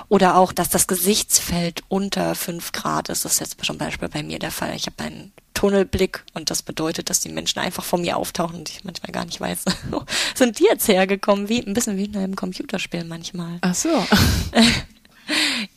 [0.08, 3.24] Oder auch, dass das Gesichtsfeld unter fünf Grad ist.
[3.24, 4.74] Das ist jetzt zum Beispiel bei mir der Fall.
[4.76, 8.68] Ich habe einen Tunnelblick und das bedeutet, dass die Menschen einfach vor mir auftauchen und
[8.68, 9.64] ich manchmal gar nicht weiß,
[10.34, 11.48] sind die jetzt hergekommen?
[11.48, 13.58] Wie, ein bisschen wie in einem Computerspiel manchmal.
[13.62, 13.88] Ach so.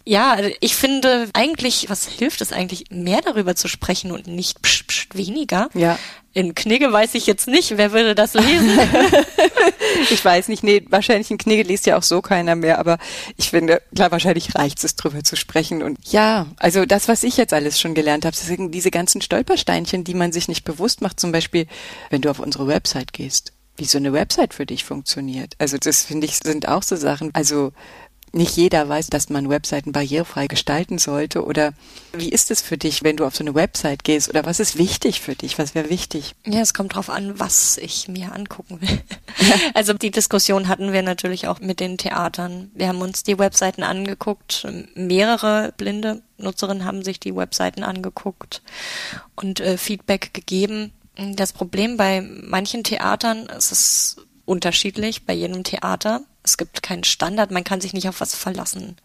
[0.05, 4.61] Ja, also ich finde eigentlich, was hilft es eigentlich, mehr darüber zu sprechen und nicht
[4.61, 5.69] psch, psch, weniger.
[5.73, 5.97] Ja.
[6.33, 8.79] In Knigge weiß ich jetzt nicht, wer würde das lesen?
[10.11, 12.97] ich weiß nicht, nee, wahrscheinlich in Knigge liest ja auch so keiner mehr, aber
[13.35, 15.81] ich finde, klar, wahrscheinlich reicht es, drüber zu sprechen.
[15.81, 20.03] Und ja, also das, was ich jetzt alles schon gelernt habe, sind diese ganzen Stolpersteinchen,
[20.03, 21.65] die man sich nicht bewusst macht, zum Beispiel,
[22.11, 25.55] wenn du auf unsere Website gehst wie so eine Website für dich funktioniert.
[25.57, 27.31] Also das finde ich sind auch so Sachen.
[27.33, 27.71] Also
[28.31, 31.43] nicht jeder weiß, dass man Webseiten barrierefrei gestalten sollte.
[31.43, 31.73] Oder
[32.13, 34.29] wie ist es für dich, wenn du auf so eine Website gehst?
[34.29, 35.57] Oder was ist wichtig für dich?
[35.57, 36.35] Was wäre wichtig?
[36.45, 39.01] Ja, es kommt drauf an, was ich mir angucken will.
[39.73, 42.71] also die Diskussion hatten wir natürlich auch mit den Theatern.
[42.73, 44.67] Wir haben uns die Webseiten angeguckt.
[44.95, 48.61] Mehrere blinde Nutzerinnen haben sich die Webseiten angeguckt
[49.35, 50.93] und äh, Feedback gegeben.
[51.35, 56.21] Das Problem bei manchen Theatern ist es unterschiedlich bei jedem Theater.
[56.49, 58.97] Es gibt keinen Standard, man kann sich nicht auf was verlassen.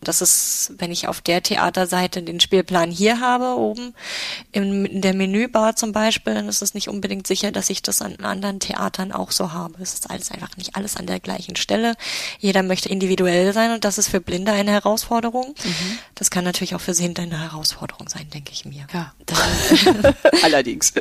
[0.00, 3.94] Das ist, wenn ich auf der Theaterseite den Spielplan hier habe, oben
[4.52, 8.16] in, der Menübar zum Beispiel, dann ist es nicht unbedingt sicher, dass ich das an
[8.16, 9.82] anderen Theatern auch so habe.
[9.82, 11.94] Es ist alles einfach nicht alles an der gleichen Stelle.
[12.38, 15.54] Jeder möchte individuell sein und das ist für Blinde eine Herausforderung.
[15.62, 15.98] Mhm.
[16.14, 18.86] Das kann natürlich auch für Sehende eine Herausforderung sein, denke ich mir.
[18.94, 19.12] Ja.
[20.42, 20.92] Allerdings.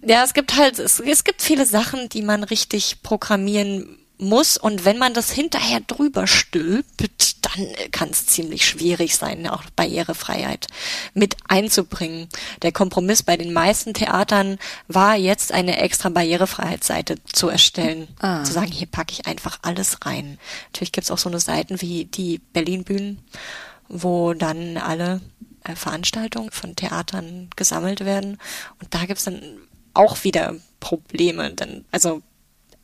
[0.00, 4.84] Ja, es gibt halt, es, es gibt viele Sachen, die man richtig programmieren muss und
[4.84, 10.68] wenn man das hinterher drüber stülpt, dann kann es ziemlich schwierig sein, auch Barrierefreiheit
[11.14, 12.28] mit einzubringen.
[12.62, 14.58] Der Kompromiss bei den meisten Theatern
[14.88, 18.08] war jetzt eine extra Barrierefreiheitsseite zu erstellen.
[18.20, 18.44] Ah.
[18.44, 20.38] Zu sagen, hier packe ich einfach alles rein.
[20.66, 23.18] Natürlich gibt es auch so eine Seiten wie die Berlin-Bühnen,
[23.88, 25.20] wo dann alle
[25.64, 28.38] äh, Veranstaltungen von Theatern gesammelt werden.
[28.80, 29.42] Und da gibt es dann
[29.94, 31.50] auch wieder Probleme.
[31.52, 32.22] Denn, also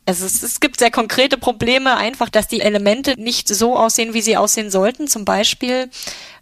[0.09, 4.23] also es, es gibt sehr konkrete Probleme, einfach, dass die Elemente nicht so aussehen, wie
[4.23, 5.07] sie aussehen sollten.
[5.07, 5.91] Zum Beispiel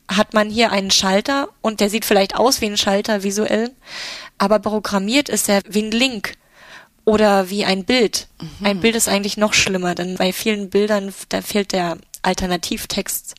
[0.07, 3.71] hat man hier einen Schalter und der sieht vielleicht aus wie ein Schalter visuell,
[4.37, 6.35] aber programmiert ist er wie ein Link
[7.03, 8.29] oder wie ein Bild.
[8.39, 8.65] Mhm.
[8.65, 13.35] Ein Bild ist eigentlich noch schlimmer, denn bei vielen Bildern, da fehlt der Alternativtext,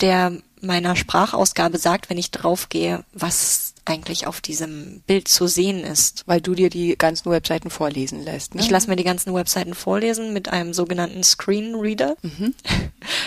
[0.00, 6.24] der meiner Sprachausgabe sagt, wenn ich draufgehe, was eigentlich auf diesem Bild zu sehen ist.
[6.26, 8.54] Weil du dir die ganzen Webseiten vorlesen lässt.
[8.54, 8.60] Ne?
[8.60, 12.16] Ich lasse mir die ganzen Webseiten vorlesen mit einem sogenannten Screenreader.
[12.22, 12.54] Mhm.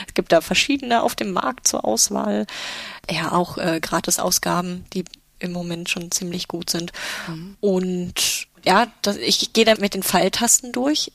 [0.08, 2.46] Es gibt da verschiedene auf dem Markt zur Auswahl.
[3.10, 5.06] Ja, auch äh, Gratis-Ausgaben, die
[5.40, 6.92] im Moment schon ziemlich gut sind.
[7.28, 7.56] Mhm.
[7.62, 11.14] Und ja, das, ich gehe da mit den Pfeiltasten durch,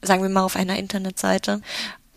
[0.00, 1.60] sagen wir mal auf einer Internetseite.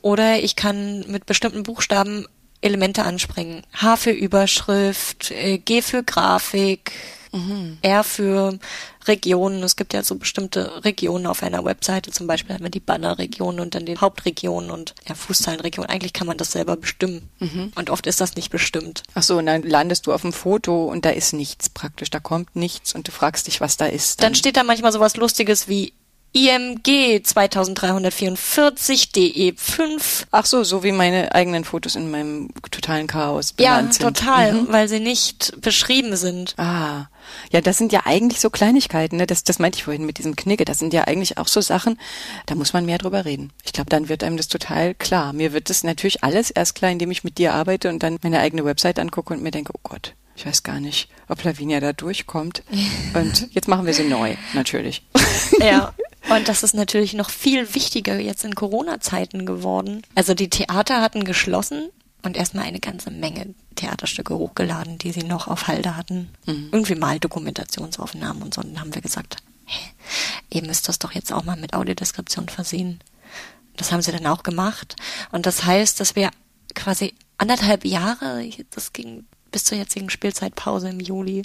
[0.01, 2.25] Oder ich kann mit bestimmten Buchstaben
[2.61, 3.63] Elemente anspringen.
[3.73, 6.91] H für Überschrift, äh, G für Grafik,
[7.31, 7.77] mhm.
[7.81, 8.59] R für
[9.07, 9.63] Regionen.
[9.63, 12.11] Es gibt ja so bestimmte Regionen auf einer Webseite.
[12.11, 15.87] Zum Beispiel hat man die Bannerregion und dann die Hauptregion und ja, Fußzeilenregion.
[15.87, 17.29] Eigentlich kann man das selber bestimmen.
[17.39, 17.71] Mhm.
[17.75, 19.03] Und oft ist das nicht bestimmt.
[19.15, 22.09] Ach so, und dann landest du auf dem Foto und da ist nichts praktisch.
[22.09, 24.21] Da kommt nichts und du fragst dich, was da ist.
[24.21, 25.93] Dann, dann steht da manchmal sowas Lustiges wie
[26.33, 30.25] IMG 2344 DE5.
[30.31, 33.53] Ach so, so wie meine eigenen Fotos in meinem totalen Chaos.
[33.59, 34.67] Ja, total, mhm.
[34.69, 36.55] weil sie nicht beschrieben sind.
[36.57, 37.07] Ah.
[37.51, 39.27] Ja, das sind ja eigentlich so Kleinigkeiten, ne?
[39.27, 40.65] Das, das meinte ich vorhin mit diesem Knicke.
[40.65, 41.99] Das sind ja eigentlich auch so Sachen,
[42.45, 43.51] da muss man mehr drüber reden.
[43.63, 45.33] Ich glaube, dann wird einem das total klar.
[45.33, 48.39] Mir wird das natürlich alles erst klar, indem ich mit dir arbeite und dann meine
[48.39, 51.93] eigene Website angucke und mir denke, oh Gott, ich weiß gar nicht, ob Lavinia da
[51.93, 52.63] durchkommt.
[53.13, 55.03] Und jetzt machen wir sie neu, natürlich.
[55.59, 55.93] Ja.
[56.35, 60.01] Und das ist natürlich noch viel wichtiger jetzt in Corona-Zeiten geworden.
[60.15, 61.89] Also die Theater hatten geschlossen
[62.23, 66.29] und erstmal eine ganze Menge Theaterstücke hochgeladen, die sie noch auf Halde hatten.
[66.45, 66.69] Mhm.
[66.71, 68.61] Irgendwie mal Dokumentationsaufnahmen und so.
[68.61, 69.79] Und dann haben wir gesagt, hä,
[70.49, 72.99] ihr müsst das doch jetzt auch mal mit Audiodeskription versehen.
[73.77, 74.95] Das haben sie dann auch gemacht.
[75.31, 76.29] Und das heißt, dass wir
[76.75, 81.43] quasi anderthalb Jahre, das ging bis zur jetzigen Spielzeitpause im Juli,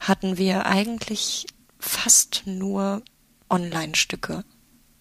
[0.00, 1.46] hatten wir eigentlich
[1.78, 3.02] fast nur
[3.50, 4.44] Online-Stücke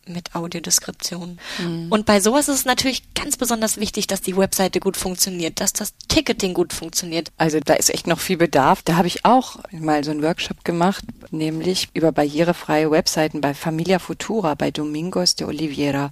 [0.07, 1.39] mit Audiodeskription.
[1.59, 1.87] Mhm.
[1.89, 5.73] Und bei sowas ist es natürlich ganz besonders wichtig, dass die Webseite gut funktioniert, dass
[5.73, 7.31] das Ticketing gut funktioniert.
[7.37, 8.83] Also da ist echt noch viel Bedarf.
[8.83, 13.99] Da habe ich auch mal so einen Workshop gemacht, nämlich über barrierefreie Webseiten bei Familia
[13.99, 16.11] Futura, bei Domingos de Oliveira.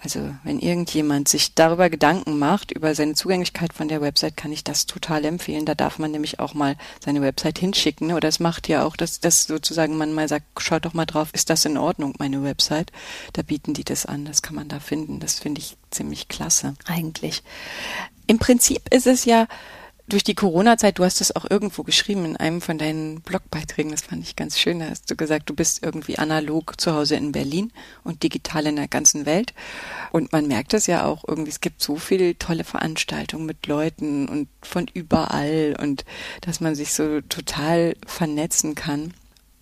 [0.00, 4.62] Also wenn irgendjemand sich darüber Gedanken macht, über seine Zugänglichkeit von der Website, kann ich
[4.62, 5.66] das total empfehlen.
[5.66, 8.12] Da darf man nämlich auch mal seine Website hinschicken.
[8.12, 11.30] Oder es macht ja auch, dass, dass sozusagen man mal sagt, schaut doch mal drauf,
[11.32, 12.92] ist das in Ordnung, meine Website?
[13.32, 15.18] Da bieten die das an, das kann man da finden.
[15.18, 17.42] Das finde ich ziemlich klasse eigentlich.
[18.28, 19.48] Im Prinzip ist es ja
[20.08, 24.02] durch die Corona-Zeit, du hast es auch irgendwo geschrieben in einem von deinen Blogbeiträgen, das
[24.02, 27.32] fand ich ganz schön, da hast du gesagt, du bist irgendwie analog zu Hause in
[27.32, 27.72] Berlin
[28.04, 29.52] und digital in der ganzen Welt.
[30.10, 34.28] Und man merkt es ja auch irgendwie, es gibt so viele tolle Veranstaltungen mit Leuten
[34.28, 36.04] und von überall und
[36.40, 39.12] dass man sich so total vernetzen kann.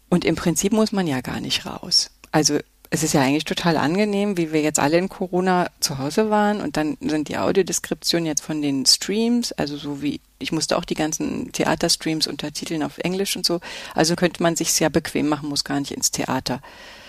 [0.08, 2.10] Und im Prinzip muss man ja gar nicht raus.
[2.30, 2.58] Also
[2.90, 6.60] es ist ja eigentlich total angenehm, wie wir jetzt alle in Corona zu Hause waren
[6.60, 10.84] und dann sind die Audiodeskriptionen jetzt von den Streams, also so wie ich musste auch
[10.84, 13.60] die ganzen Theaterstreams untertiteln auf Englisch und so.
[13.94, 16.60] Also könnte man sich sehr bequem machen, muss gar nicht ins Theater.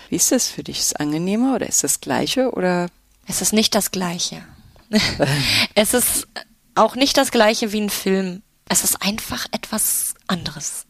[0.08, 0.78] Wie ist das für dich?
[0.78, 2.88] Ist es angenehmer oder ist das gleiche oder?
[3.26, 4.42] Es ist nicht das gleiche.
[5.74, 6.26] es ist
[6.74, 8.42] auch nicht das gleiche wie ein Film.
[8.68, 10.86] Es ist einfach etwas anderes.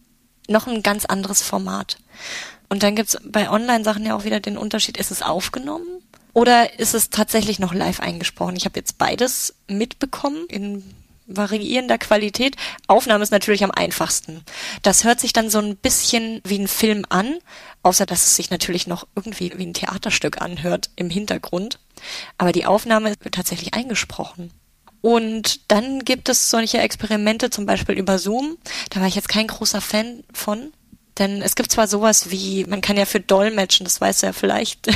[0.48, 1.98] Noch ein ganz anderes Format.
[2.68, 6.02] Und dann gibt's bei Online-Sachen ja auch wieder den Unterschied, ist es aufgenommen
[6.34, 8.56] oder ist es tatsächlich noch live eingesprochen?
[8.56, 10.84] Ich habe jetzt beides mitbekommen in
[11.26, 12.56] variierender Qualität.
[12.86, 14.42] Aufnahme ist natürlich am einfachsten.
[14.82, 17.38] Das hört sich dann so ein bisschen wie ein Film an,
[17.82, 21.78] außer dass es sich natürlich noch irgendwie wie ein Theaterstück anhört im Hintergrund.
[22.38, 24.50] Aber die Aufnahme wird tatsächlich eingesprochen.
[25.00, 28.58] Und dann gibt es solche Experimente, zum Beispiel über Zoom.
[28.90, 30.72] Da war ich jetzt kein großer Fan von.
[31.18, 34.32] Denn es gibt zwar sowas wie, man kann ja für Dolmetschen, das weißt du ja
[34.32, 34.88] vielleicht,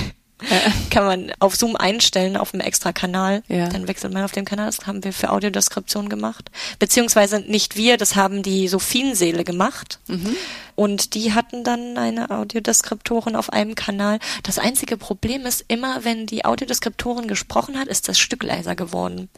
[0.90, 3.42] kann man auf Zoom einstellen auf einem extra Kanal.
[3.48, 3.68] Ja.
[3.68, 4.66] Dann wechselt man auf den Kanal.
[4.66, 6.50] Das haben wir für Audiodeskription gemacht.
[6.78, 10.00] Beziehungsweise nicht wir, das haben die Sophienseele gemacht.
[10.08, 10.36] Mhm.
[10.74, 14.18] Und die hatten dann eine Audiodeskriptorin auf einem Kanal.
[14.42, 19.28] Das einzige Problem ist, immer wenn die Audiodeskriptorin gesprochen hat, ist das Stück leiser geworden.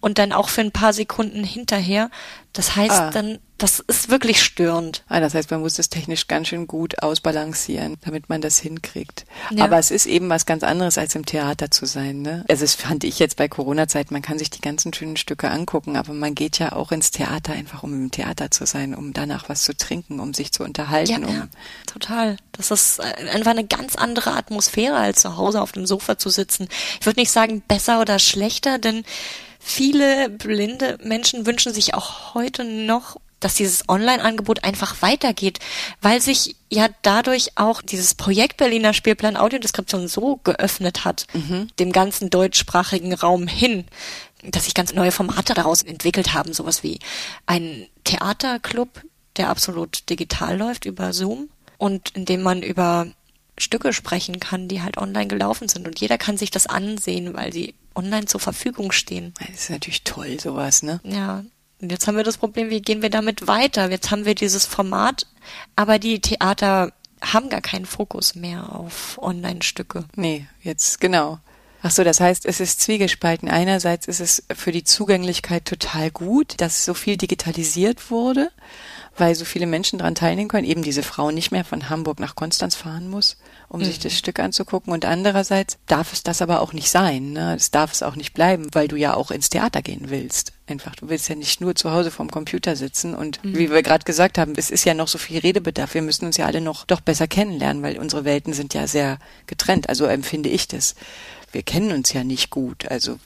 [0.00, 2.10] Und dann auch für ein paar Sekunden hinterher.
[2.52, 3.10] Das heißt, ah.
[3.10, 5.04] dann das ist wirklich störend.
[5.06, 9.24] Ah, das heißt, man muss das technisch ganz schön gut ausbalancieren, damit man das hinkriegt.
[9.52, 9.64] Ja.
[9.64, 12.22] Aber es ist eben was ganz anderes, als im Theater zu sein.
[12.22, 12.44] Ne?
[12.48, 15.96] Also das fand ich jetzt bei Corona-Zeit, man kann sich die ganzen schönen Stücke angucken,
[15.96, 19.48] aber man geht ja auch ins Theater einfach, um im Theater zu sein, um danach
[19.48, 21.22] was zu trinken, um sich zu unterhalten.
[21.22, 21.48] Ja, um ja
[21.86, 22.38] total.
[22.50, 26.66] Das ist einfach eine ganz andere Atmosphäre, als zu Hause auf dem Sofa zu sitzen.
[26.98, 29.04] Ich würde nicht sagen besser oder schlechter, denn
[29.60, 35.58] viele blinde Menschen wünschen sich auch heute noch dass dieses Online-Angebot einfach weitergeht,
[36.00, 41.68] weil sich ja dadurch auch dieses Projekt Berliner Spielplan Audiodeskription so geöffnet hat, mhm.
[41.78, 43.84] dem ganzen deutschsprachigen Raum hin,
[44.42, 46.98] dass sich ganz neue Formate daraus entwickelt haben, sowas wie
[47.46, 49.02] ein Theaterclub,
[49.36, 53.06] der absolut digital läuft über Zoom und in dem man über
[53.58, 57.52] Stücke sprechen kann, die halt online gelaufen sind und jeder kann sich das ansehen, weil
[57.52, 59.34] sie online zur Verfügung stehen.
[59.38, 61.00] Das ist natürlich toll, sowas, ne?
[61.04, 61.44] Ja,
[61.82, 63.90] und jetzt haben wir das Problem, wie gehen wir damit weiter?
[63.90, 65.26] Jetzt haben wir dieses Format,
[65.74, 70.04] aber die Theater haben gar keinen Fokus mehr auf Online-Stücke.
[70.14, 71.40] Nee, jetzt genau.
[71.84, 73.48] Ach so, das heißt, es ist zwiegespalten.
[73.48, 78.50] Einerseits ist es für die Zugänglichkeit total gut, dass so viel digitalisiert wurde
[79.16, 82.34] weil so viele Menschen daran teilnehmen können, eben diese Frau nicht mehr von Hamburg nach
[82.34, 83.36] Konstanz fahren muss,
[83.68, 83.84] um mhm.
[83.84, 84.92] sich das Stück anzugucken.
[84.92, 87.32] Und andererseits darf es das aber auch nicht sein.
[87.32, 87.54] Ne?
[87.54, 90.52] Es darf es auch nicht bleiben, weil du ja auch ins Theater gehen willst.
[90.66, 93.14] Einfach, du willst ja nicht nur zu Hause vorm Computer sitzen.
[93.14, 93.58] Und mhm.
[93.58, 95.92] wie wir gerade gesagt haben, es ist ja noch so viel Redebedarf.
[95.92, 99.18] Wir müssen uns ja alle noch doch besser kennenlernen, weil unsere Welten sind ja sehr
[99.46, 99.90] getrennt.
[99.90, 100.94] Also empfinde ich das
[101.52, 102.88] wir kennen uns ja nicht gut.
[102.88, 103.18] Also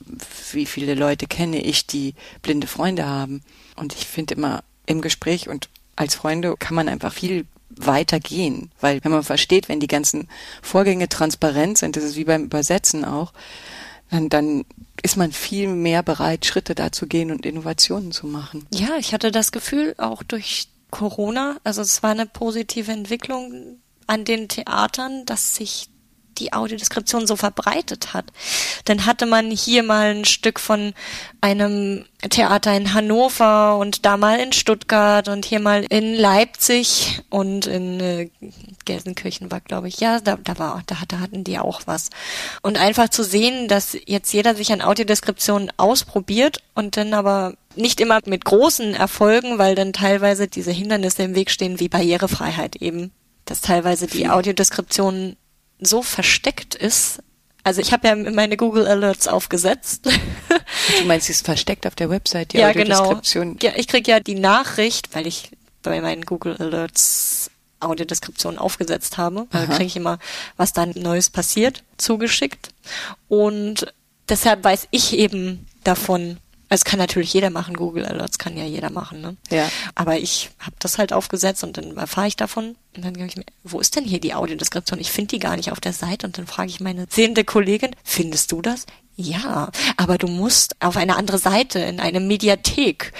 [0.53, 3.43] wie viele Leute kenne ich, die blinde Freunde haben?
[3.77, 8.71] Und ich finde immer im Gespräch und als Freunde kann man einfach viel weiter gehen,
[8.81, 10.29] weil wenn man versteht, wenn die ganzen
[10.62, 13.33] Vorgänge transparent sind, das ist wie beim Übersetzen auch,
[14.11, 14.65] dann, dann
[15.03, 18.67] ist man viel mehr bereit, Schritte da zu gehen und Innovationen zu machen.
[18.73, 24.25] Ja, ich hatte das Gefühl, auch durch Corona, also es war eine positive Entwicklung an
[24.25, 25.89] den Theatern, dass sich
[26.38, 28.27] die Audiodeskription so verbreitet hat.
[28.85, 30.94] Dann hatte man hier mal ein Stück von
[31.40, 37.66] einem Theater in Hannover und da mal in Stuttgart und hier mal in Leipzig und
[37.66, 38.31] in äh,
[38.85, 40.01] Gelsenkirchen war, glaube ich.
[40.01, 42.11] Ja, da, da war, da, da hatten die auch was.
[42.62, 48.01] Und einfach zu sehen, dass jetzt jeder sich an Audiodeskription ausprobiert und dann aber nicht
[48.01, 53.12] immer mit großen Erfolgen, weil dann teilweise diese Hindernisse im Weg stehen, wie Barrierefreiheit eben.
[53.44, 55.37] Dass teilweise die Audiodeskription
[55.81, 57.23] so versteckt ist.
[57.65, 60.07] Also ich habe ja meine Google Alerts aufgesetzt.
[60.99, 63.21] Du meinst, sie ist versteckt auf der Website, die ja, genau.
[63.61, 65.51] Ja, ich krieg ja die Nachricht, weil ich
[65.83, 69.47] bei meinen Google Alerts Audiodeskription aufgesetzt habe.
[69.51, 70.19] Da kriege ich immer,
[70.57, 72.71] was da Neues passiert, zugeschickt.
[73.29, 73.93] Und
[74.29, 78.90] deshalb weiß ich eben davon, es kann natürlich jeder machen, Google Alerts kann ja jeder
[78.90, 79.37] machen, ne?
[79.50, 79.68] Ja.
[79.94, 83.37] Aber ich habe das halt aufgesetzt und dann erfahre ich davon und dann denke ich
[83.37, 85.00] mir, wo ist denn hier die Audiodeskription?
[85.00, 87.94] Ich finde die gar nicht auf der Seite und dann frage ich meine sehende Kollegin,
[88.02, 88.87] findest du das?
[89.16, 93.12] Ja, aber du musst auf eine andere Seite in eine Mediathek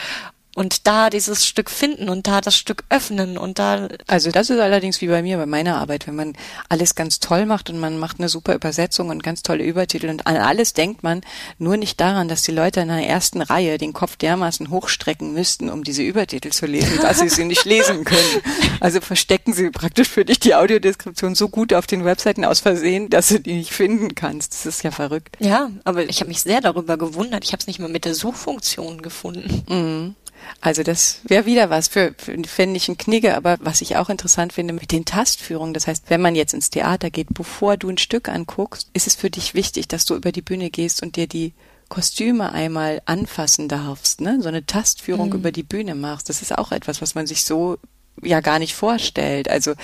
[0.57, 3.89] und da dieses Stück finden und da das Stück öffnen und da.
[4.07, 6.33] Also das ist allerdings wie bei mir, bei meiner Arbeit, wenn man
[6.71, 10.27] alles ganz toll macht und man macht eine super Übersetzung und ganz tolle Übertitel und
[10.27, 11.21] an alles denkt man,
[11.59, 15.69] nur nicht daran, dass die Leute in der ersten Reihe den Kopf dermaßen hochstrecken müssten,
[15.69, 18.43] um diese Übertitel zu lesen, dass sie sie nicht lesen können.
[18.81, 23.11] Also verstecken sie praktisch für dich die Audiodeskription so gut auf den Webseiten aus Versehen,
[23.11, 24.55] dass du die nicht finden kannst.
[24.55, 25.37] Das ist ja verrückt.
[25.39, 27.45] Ja, aber ich habe mich sehr darüber gewundert.
[27.45, 29.65] Ich habe es nicht mal mit der Suchfunktion gefunden.
[29.69, 30.15] Mhm.
[30.61, 34.09] Also das wäre wieder was für, für fände ich ein Knigge, aber was ich auch
[34.09, 35.75] interessant finde mit den Tastführungen.
[35.75, 39.15] Das heißt, wenn man jetzt ins Theater geht, bevor du ein Stück anguckst, ist es
[39.15, 41.53] für dich wichtig, dass du über die Bühne gehst und dir die
[41.89, 44.41] Kostüme einmal anfassen darfst, ne?
[44.43, 45.37] so eine Tastführung mhm.
[45.37, 46.29] über die Bühne machst.
[46.29, 47.79] Das ist auch etwas, was man sich so
[48.23, 49.49] ja gar nicht vorstellt.
[49.49, 49.75] Also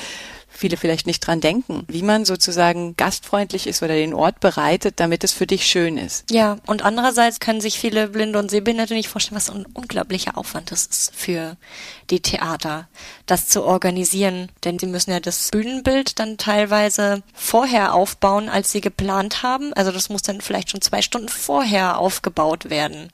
[0.52, 5.24] viele vielleicht nicht dran denken, wie man sozusagen gastfreundlich ist oder den Ort bereitet, damit
[5.24, 6.30] es für dich schön ist.
[6.30, 10.70] Ja, und andererseits können sich viele Blinde und Sehbehinderte nicht vorstellen, was ein unglaublicher Aufwand
[10.70, 11.56] das ist für
[12.10, 12.88] die Theater,
[13.26, 14.50] das zu organisieren.
[14.64, 19.72] Denn sie müssen ja das Bühnenbild dann teilweise vorher aufbauen, als sie geplant haben.
[19.72, 23.10] Also das muss dann vielleicht schon zwei Stunden vorher aufgebaut werden.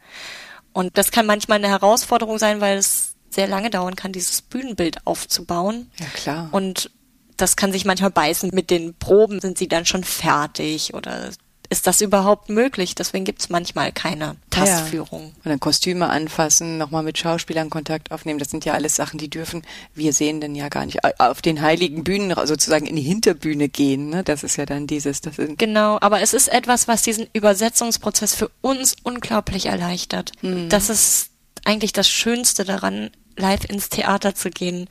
[0.72, 5.06] Und das kann manchmal eine Herausforderung sein, weil es sehr lange dauern kann, dieses Bühnenbild
[5.06, 5.90] aufzubauen.
[5.98, 6.48] Ja, klar.
[6.52, 6.90] Und
[7.36, 8.50] das kann sich manchmal beißen.
[8.52, 11.30] Mit den Proben sind sie dann schon fertig oder
[11.70, 12.94] ist das überhaupt möglich?
[12.94, 15.20] Deswegen gibt es manchmal keine Tastführung.
[15.20, 15.28] Ja.
[15.28, 18.38] Und dann Kostüme anfassen, nochmal mit Schauspielern Kontakt aufnehmen.
[18.38, 19.62] Das sind ja alles Sachen, die dürfen
[19.94, 24.08] wir sehen denn ja gar nicht auf den heiligen Bühnen sozusagen in die Hinterbühne gehen.
[24.08, 24.24] Ne?
[24.24, 25.20] Das ist ja dann dieses.
[25.20, 30.32] Das genau, aber es ist etwas, was diesen Übersetzungsprozess für uns unglaublich erleichtert.
[30.40, 30.70] Mhm.
[30.70, 31.27] Das ist
[31.68, 34.88] eigentlich das Schönste daran, live ins Theater zu gehen,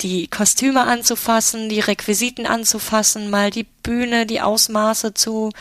[0.00, 5.52] die Kostüme anzufassen, die Requisiten anzufassen, mal die Bühne, die Ausmaße zu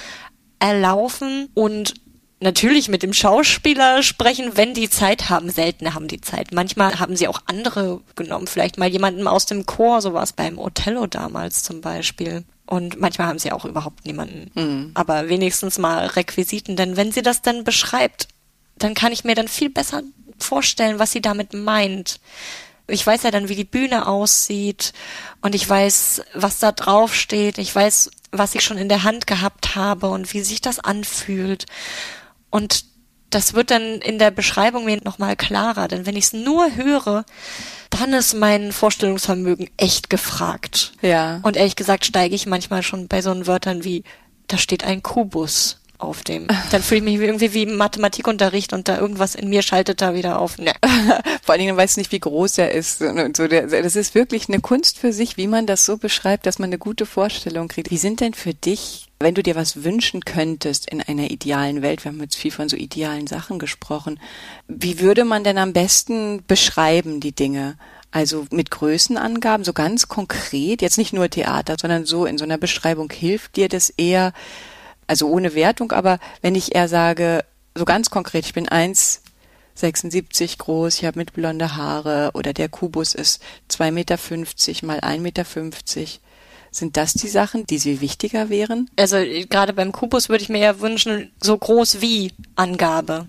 [0.60, 1.94] erlaufen und
[2.40, 5.52] natürlich mit dem Schauspieler sprechen, wenn die Zeit haben.
[5.52, 6.52] Selten haben die Zeit.
[6.52, 8.48] Manchmal haben sie auch andere genommen.
[8.48, 12.44] Vielleicht mal jemanden aus dem Chor, so war es beim Othello damals zum Beispiel.
[12.66, 14.52] Und manchmal haben sie auch überhaupt niemanden.
[14.56, 14.92] Mhm.
[14.96, 16.76] Aber wenigstens mal Requisiten.
[16.76, 18.28] Denn wenn sie das dann beschreibt,
[18.78, 20.02] dann kann ich mir dann viel besser
[20.40, 22.20] vorstellen, was sie damit meint.
[22.88, 24.94] Ich weiß ja dann, wie die Bühne aussieht
[25.42, 27.58] und ich weiß, was da drauf steht.
[27.58, 31.66] Ich weiß, was ich schon in der Hand gehabt habe und wie sich das anfühlt.
[32.52, 32.86] Und
[33.32, 37.26] das wird dann in der Beschreibung mir nochmal klarer, denn wenn ich es nur höre,
[37.90, 40.94] dann ist mein Vorstellungsvermögen echt gefragt.
[41.02, 41.40] Ja.
[41.44, 44.04] Und ehrlich gesagt steige ich manchmal schon bei so Wörtern wie,
[44.48, 46.48] da steht ein Kubus auf dem.
[46.72, 50.14] Dann fühle ich mich irgendwie wie im Mathematikunterricht und da irgendwas in mir schaltet da
[50.14, 50.58] wieder auf.
[50.58, 50.74] Ne.
[51.44, 53.02] Vor allen Dingen weiß nicht, wie groß er ist.
[53.02, 56.60] Und so, das ist wirklich eine Kunst für sich, wie man das so beschreibt, dass
[56.60, 57.92] man eine gute Vorstellung kriegt.
[57.92, 62.04] Wie sind denn für dich, wenn du dir was wünschen könntest in einer idealen Welt,
[62.04, 64.20] wir haben jetzt viel von so idealen Sachen gesprochen,
[64.68, 67.78] wie würde man denn am besten beschreiben die Dinge?
[68.12, 72.58] Also mit Größenangaben, so ganz konkret, jetzt nicht nur Theater, sondern so in so einer
[72.58, 74.32] Beschreibung hilft dir das eher,
[75.08, 77.44] also ohne Wertung, aber wenn ich eher sage,
[77.76, 83.42] so ganz konkret, ich bin 1,76 groß, ich habe mitblonde Haare oder der Kubus ist
[83.70, 84.18] 2,50 Meter
[84.86, 85.46] mal 1,50 Meter,
[86.72, 88.90] sind das die Sachen, die Sie wichtiger wären?
[88.98, 89.18] Also
[89.50, 93.28] gerade beim Kubus würde ich mir ja wünschen, so groß wie Angabe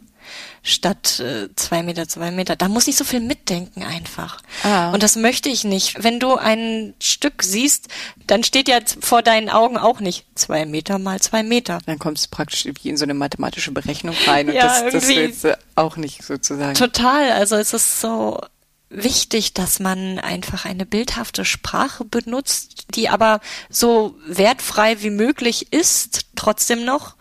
[0.62, 2.56] statt äh, zwei Meter, zwei Meter.
[2.56, 4.40] Da muss ich so viel mitdenken einfach.
[4.62, 4.90] Ah.
[4.90, 6.02] Und das möchte ich nicht.
[6.02, 7.88] Wenn du ein Stück siehst,
[8.26, 11.80] dann steht ja vor deinen Augen auch nicht zwei Meter mal zwei Meter.
[11.86, 15.08] Dann kommst du praktisch wie in so eine mathematische Berechnung rein und ja, das, das
[15.08, 16.74] willst du auch nicht sozusagen.
[16.74, 17.32] Total.
[17.32, 18.40] Also es ist so
[18.88, 26.26] wichtig, dass man einfach eine bildhafte Sprache benutzt, die aber so wertfrei wie möglich ist,
[26.36, 27.16] trotzdem noch,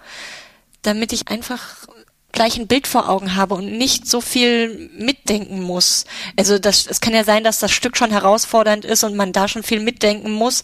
[0.82, 1.88] damit ich einfach
[2.36, 6.06] gleich ein Bild vor Augen habe und nicht so viel mitdenken muss.
[6.38, 9.48] Also das, es kann ja sein, dass das Stück schon herausfordernd ist und man da
[9.48, 10.62] schon viel mitdenken muss,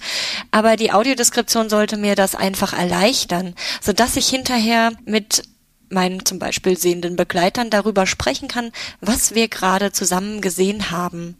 [0.51, 5.43] aber die Audiodeskription sollte mir das einfach erleichtern, so dass ich hinterher mit
[5.89, 11.37] meinen zum Beispiel sehenden Begleitern darüber sprechen kann, was wir gerade zusammen gesehen haben.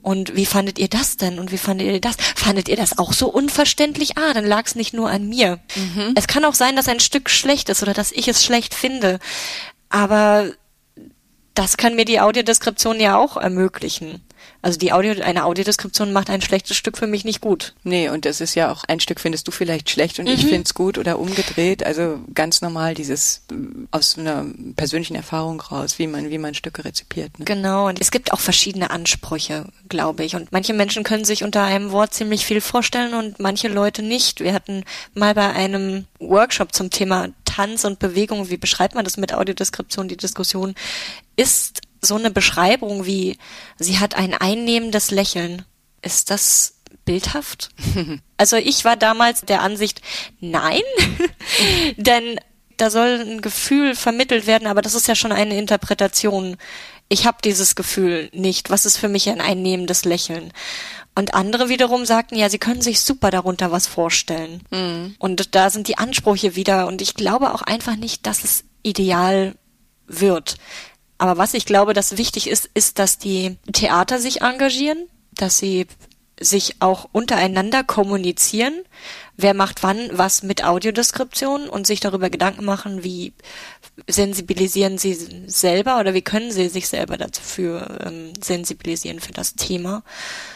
[0.00, 1.38] Und wie fandet ihr das denn?
[1.38, 2.16] Und wie fandet ihr das?
[2.36, 4.16] Fandet ihr das auch so unverständlich?
[4.16, 5.58] Ah, dann lag es nicht nur an mir.
[5.74, 6.14] Mhm.
[6.14, 9.18] Es kann auch sein, dass ein Stück schlecht ist oder dass ich es schlecht finde.
[9.88, 10.52] Aber
[11.54, 14.22] das kann mir die Audiodeskription ja auch ermöglichen.
[14.60, 17.74] Also die Audio, eine Audiodeskription macht ein schlechtes Stück für mich nicht gut.
[17.84, 20.32] Nee, und das ist ja auch, ein Stück findest du vielleicht schlecht und mhm.
[20.32, 21.84] ich find's gut oder umgedreht.
[21.84, 23.54] Also ganz normal dieses äh,
[23.92, 27.38] aus einer persönlichen Erfahrung raus, wie man, wie man Stücke rezipiert.
[27.38, 27.44] Ne?
[27.44, 30.34] Genau, und es gibt auch verschiedene Ansprüche, glaube ich.
[30.34, 34.40] Und manche Menschen können sich unter einem Wort ziemlich viel vorstellen und manche Leute nicht.
[34.40, 34.84] Wir hatten
[35.14, 40.08] mal bei einem Workshop zum Thema Tanz und Bewegung, wie beschreibt man das mit Audiodeskription,
[40.08, 40.74] die Diskussion,
[41.36, 43.38] ist so eine Beschreibung wie,
[43.78, 45.64] sie hat ein einnehmendes Lächeln.
[46.02, 46.74] Ist das
[47.04, 47.70] bildhaft?
[48.36, 50.02] also ich war damals der Ansicht,
[50.40, 50.82] nein,
[51.96, 52.38] denn
[52.76, 56.56] da soll ein Gefühl vermittelt werden, aber das ist ja schon eine Interpretation.
[57.08, 58.70] Ich habe dieses Gefühl nicht.
[58.70, 60.52] Was ist für mich ein einnehmendes Lächeln?
[61.14, 64.62] Und andere wiederum sagten, ja, sie können sich super darunter was vorstellen.
[64.70, 65.16] Mhm.
[65.18, 66.86] Und da sind die Ansprüche wieder.
[66.86, 69.56] Und ich glaube auch einfach nicht, dass es ideal
[70.06, 70.58] wird.
[71.18, 75.86] Aber was ich glaube, dass wichtig ist, ist, dass die Theater sich engagieren, dass sie
[76.40, 78.84] sich auch untereinander kommunizieren,
[79.36, 83.32] wer macht wann was mit Audiodeskription und sich darüber Gedanken machen, wie
[84.06, 85.14] sensibilisieren sie
[85.46, 90.04] selber oder wie können sie sich selber dafür ähm, sensibilisieren für das Thema.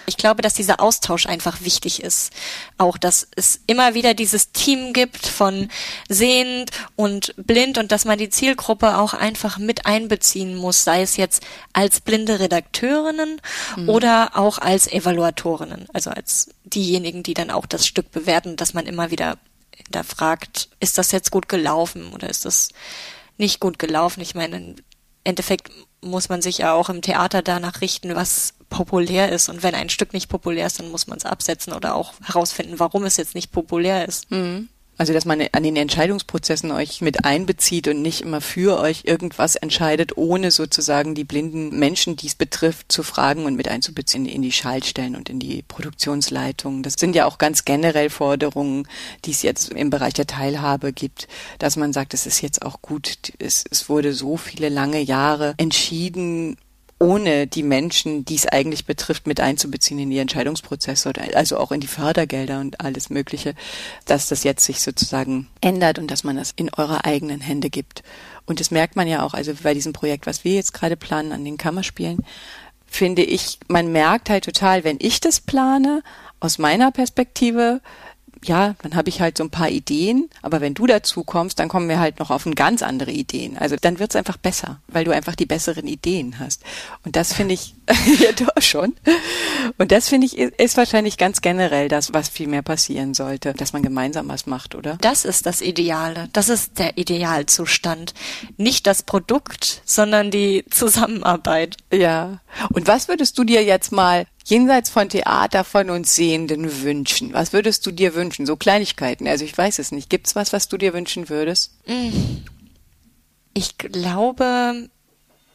[0.06, 2.32] Ich glaube, dass dieser Austausch einfach wichtig ist.
[2.78, 5.68] Auch, dass es immer wieder dieses Team gibt von
[6.08, 11.16] sehend und blind und dass man die Zielgruppe auch einfach mit einbeziehen muss, sei es
[11.16, 11.42] jetzt
[11.72, 13.40] als blinde Redakteurinnen
[13.76, 13.88] mhm.
[13.88, 18.86] oder auch als Evaluatorinnen, also als diejenigen, die dann auch das Stück bewerten, dass man
[18.86, 19.38] immer wieder
[19.90, 22.70] da fragt, ist das jetzt gut gelaufen oder ist das
[23.38, 24.20] nicht gut gelaufen?
[24.20, 24.76] Ich meine, im
[25.24, 29.48] Endeffekt muss man sich ja auch im Theater danach richten, was populär ist.
[29.48, 32.78] Und wenn ein Stück nicht populär ist, dann muss man es absetzen oder auch herausfinden,
[32.78, 34.30] warum es jetzt nicht populär ist.
[34.30, 34.68] Mhm.
[34.98, 39.56] Also, dass man an den Entscheidungsprozessen euch mit einbezieht und nicht immer für euch irgendwas
[39.56, 44.42] entscheidet, ohne sozusagen die blinden Menschen, die es betrifft, zu fragen und mit einzubeziehen in
[44.42, 46.82] die Schaltstellen und in die Produktionsleitung.
[46.82, 48.86] Das sind ja auch ganz generell Forderungen,
[49.24, 51.26] die es jetzt im Bereich der Teilhabe gibt,
[51.58, 55.54] dass man sagt, es ist jetzt auch gut, es, es wurde so viele lange Jahre
[55.56, 56.58] entschieden,
[57.02, 61.80] ohne die Menschen, die es eigentlich betrifft, mit einzubeziehen in die Entscheidungsprozesse, also auch in
[61.80, 63.56] die Fördergelder und alles Mögliche,
[64.06, 68.04] dass das jetzt sich sozusagen ändert und dass man das in eure eigenen Hände gibt.
[68.46, 71.32] Und das merkt man ja auch, also bei diesem Projekt, was wir jetzt gerade planen
[71.32, 72.18] an den Kammerspielen,
[72.86, 76.04] finde ich, man merkt halt total, wenn ich das plane,
[76.38, 77.80] aus meiner Perspektive,
[78.44, 81.68] ja, dann habe ich halt so ein paar Ideen, aber wenn du dazu kommst, dann
[81.68, 83.56] kommen wir halt noch auf ganz andere Ideen.
[83.56, 86.62] Also dann wird's einfach besser, weil du einfach die besseren Ideen hast.
[87.04, 87.74] Und das finde ich,
[88.20, 88.94] ja doch schon.
[89.78, 93.72] Und das finde ich ist wahrscheinlich ganz generell das, was viel mehr passieren sollte, dass
[93.72, 94.98] man gemeinsam was macht, oder?
[95.00, 96.28] Das ist das Ideale.
[96.32, 98.14] Das ist der Idealzustand.
[98.56, 101.76] Nicht das Produkt, sondern die Zusammenarbeit.
[101.92, 102.40] Ja.
[102.72, 107.32] Und was würdest du dir jetzt mal jenseits von Theater von uns Sehenden wünschen?
[107.32, 108.46] Was würdest du dir wünschen?
[108.46, 109.26] So Kleinigkeiten.
[109.26, 110.08] Also ich weiß es nicht.
[110.08, 111.72] Gibt's was, was du dir wünschen würdest?
[111.86, 112.42] Mm.
[113.54, 114.88] Ich glaube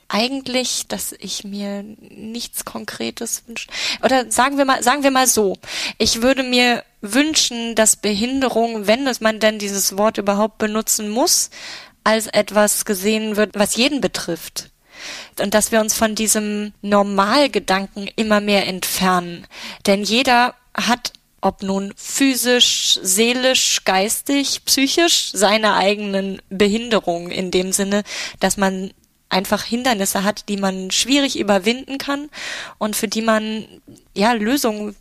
[0.10, 3.68] eigentlich, dass ich mir nichts Konkretes wünsche.
[4.04, 5.58] Oder sagen wir mal, sagen wir mal so.
[5.98, 11.50] Ich würde mir wünschen, dass Behinderung, wenn es man denn dieses Wort überhaupt benutzen muss,
[12.04, 14.72] als etwas gesehen wird, was jeden betrifft
[15.40, 19.46] und dass wir uns von diesem Normalgedanken immer mehr entfernen.
[19.86, 28.04] Denn jeder hat ob nun physisch, seelisch, geistig, psychisch, seine eigenen Behinderungen in dem Sinne,
[28.40, 28.92] dass man
[29.30, 32.30] einfach Hindernisse hat, die man schwierig überwinden kann
[32.78, 33.66] und für die man
[34.14, 34.96] ja Lösungen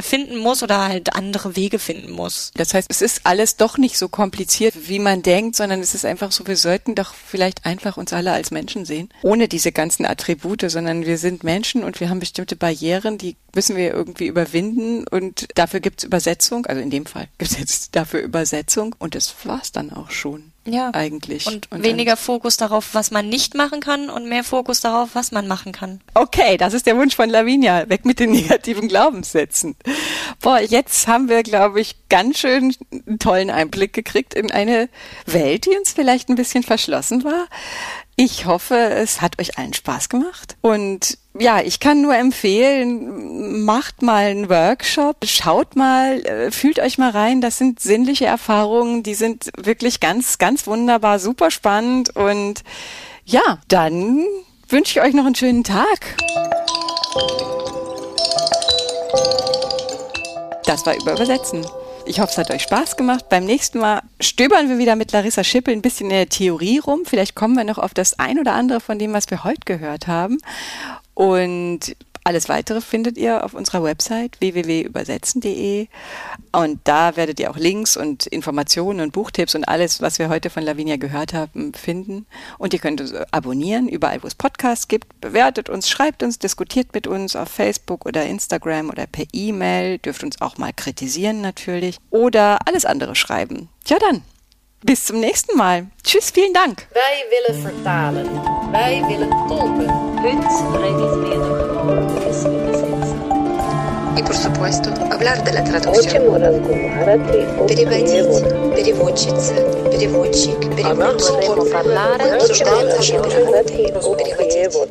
[0.00, 2.52] finden muss oder halt andere Wege finden muss.
[2.54, 6.04] Das heißt, es ist alles doch nicht so kompliziert, wie man denkt, sondern es ist
[6.04, 10.06] einfach so, wir sollten doch vielleicht einfach uns alle als Menschen sehen, ohne diese ganzen
[10.06, 15.06] Attribute, sondern wir sind Menschen und wir haben bestimmte Barrieren, die müssen wir irgendwie überwinden
[15.06, 19.72] und dafür gibt's Übersetzung, also in dem Fall gibt's jetzt dafür Übersetzung und das war's
[19.72, 20.54] dann auch schon.
[20.66, 20.90] Ja.
[20.94, 21.46] Eigentlich.
[21.46, 25.30] Und, und weniger Fokus darauf, was man nicht machen kann und mehr Fokus darauf, was
[25.30, 26.00] man machen kann.
[26.14, 27.88] Okay, das ist der Wunsch von Lavinia.
[27.88, 29.76] Weg mit den negativen Glaubenssätzen.
[30.40, 32.74] Boah, jetzt haben wir, glaube ich, ganz schön
[33.06, 34.88] einen tollen Einblick gekriegt in eine
[35.26, 37.46] Welt, die uns vielleicht ein bisschen verschlossen war.
[38.16, 40.56] Ich hoffe, es hat euch allen Spaß gemacht.
[40.60, 46.96] Und ja, ich kann nur empfehlen, macht mal einen Workshop, schaut mal, äh, fühlt euch
[46.96, 47.40] mal rein.
[47.40, 52.14] Das sind sinnliche Erfahrungen, die sind wirklich ganz, ganz wunderbar, super spannend.
[52.14, 52.62] Und
[53.24, 54.24] ja, dann
[54.68, 56.16] wünsche ich euch noch einen schönen Tag.
[60.74, 61.64] Das war über Übersetzen.
[62.04, 63.28] Ich hoffe, es hat euch Spaß gemacht.
[63.28, 67.02] Beim nächsten Mal stöbern wir wieder mit Larissa Schippel ein bisschen in der Theorie rum.
[67.04, 70.08] Vielleicht kommen wir noch auf das ein oder andere von dem, was wir heute gehört
[70.08, 70.38] haben.
[71.14, 71.94] Und
[72.24, 75.88] alles weitere findet ihr auf unserer Website www.übersetzen.de
[76.52, 80.48] und da werdet ihr auch Links und Informationen und Buchtipps und alles, was wir heute
[80.48, 82.26] von Lavinia gehört haben, finden.
[82.56, 86.94] Und ihr könnt uns abonnieren, überall wo es Podcasts gibt, bewertet uns, schreibt uns, diskutiert
[86.94, 91.98] mit uns auf Facebook oder Instagram oder per E-Mail, dürft uns auch mal kritisieren natürlich
[92.08, 93.68] oder alles andere schreiben.
[93.84, 94.22] Tja dann,
[94.82, 95.88] bis zum nächsten Mal.
[96.02, 96.86] Tschüss, vielen Dank.
[96.92, 98.28] Wij willen vertalen.
[98.72, 99.90] Wij willen tolken.
[100.22, 101.73] Heute rede ich mehr
[104.16, 106.22] И, por supuesto, hablar de la traducción.
[107.66, 109.54] Переводить, переводчица,
[109.90, 111.36] переводчик, переводчик.
[112.34, 113.74] Обсуждаем наши переводы.
[114.16, 114.90] Переводить.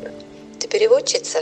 [0.60, 1.38] Ты переводчица?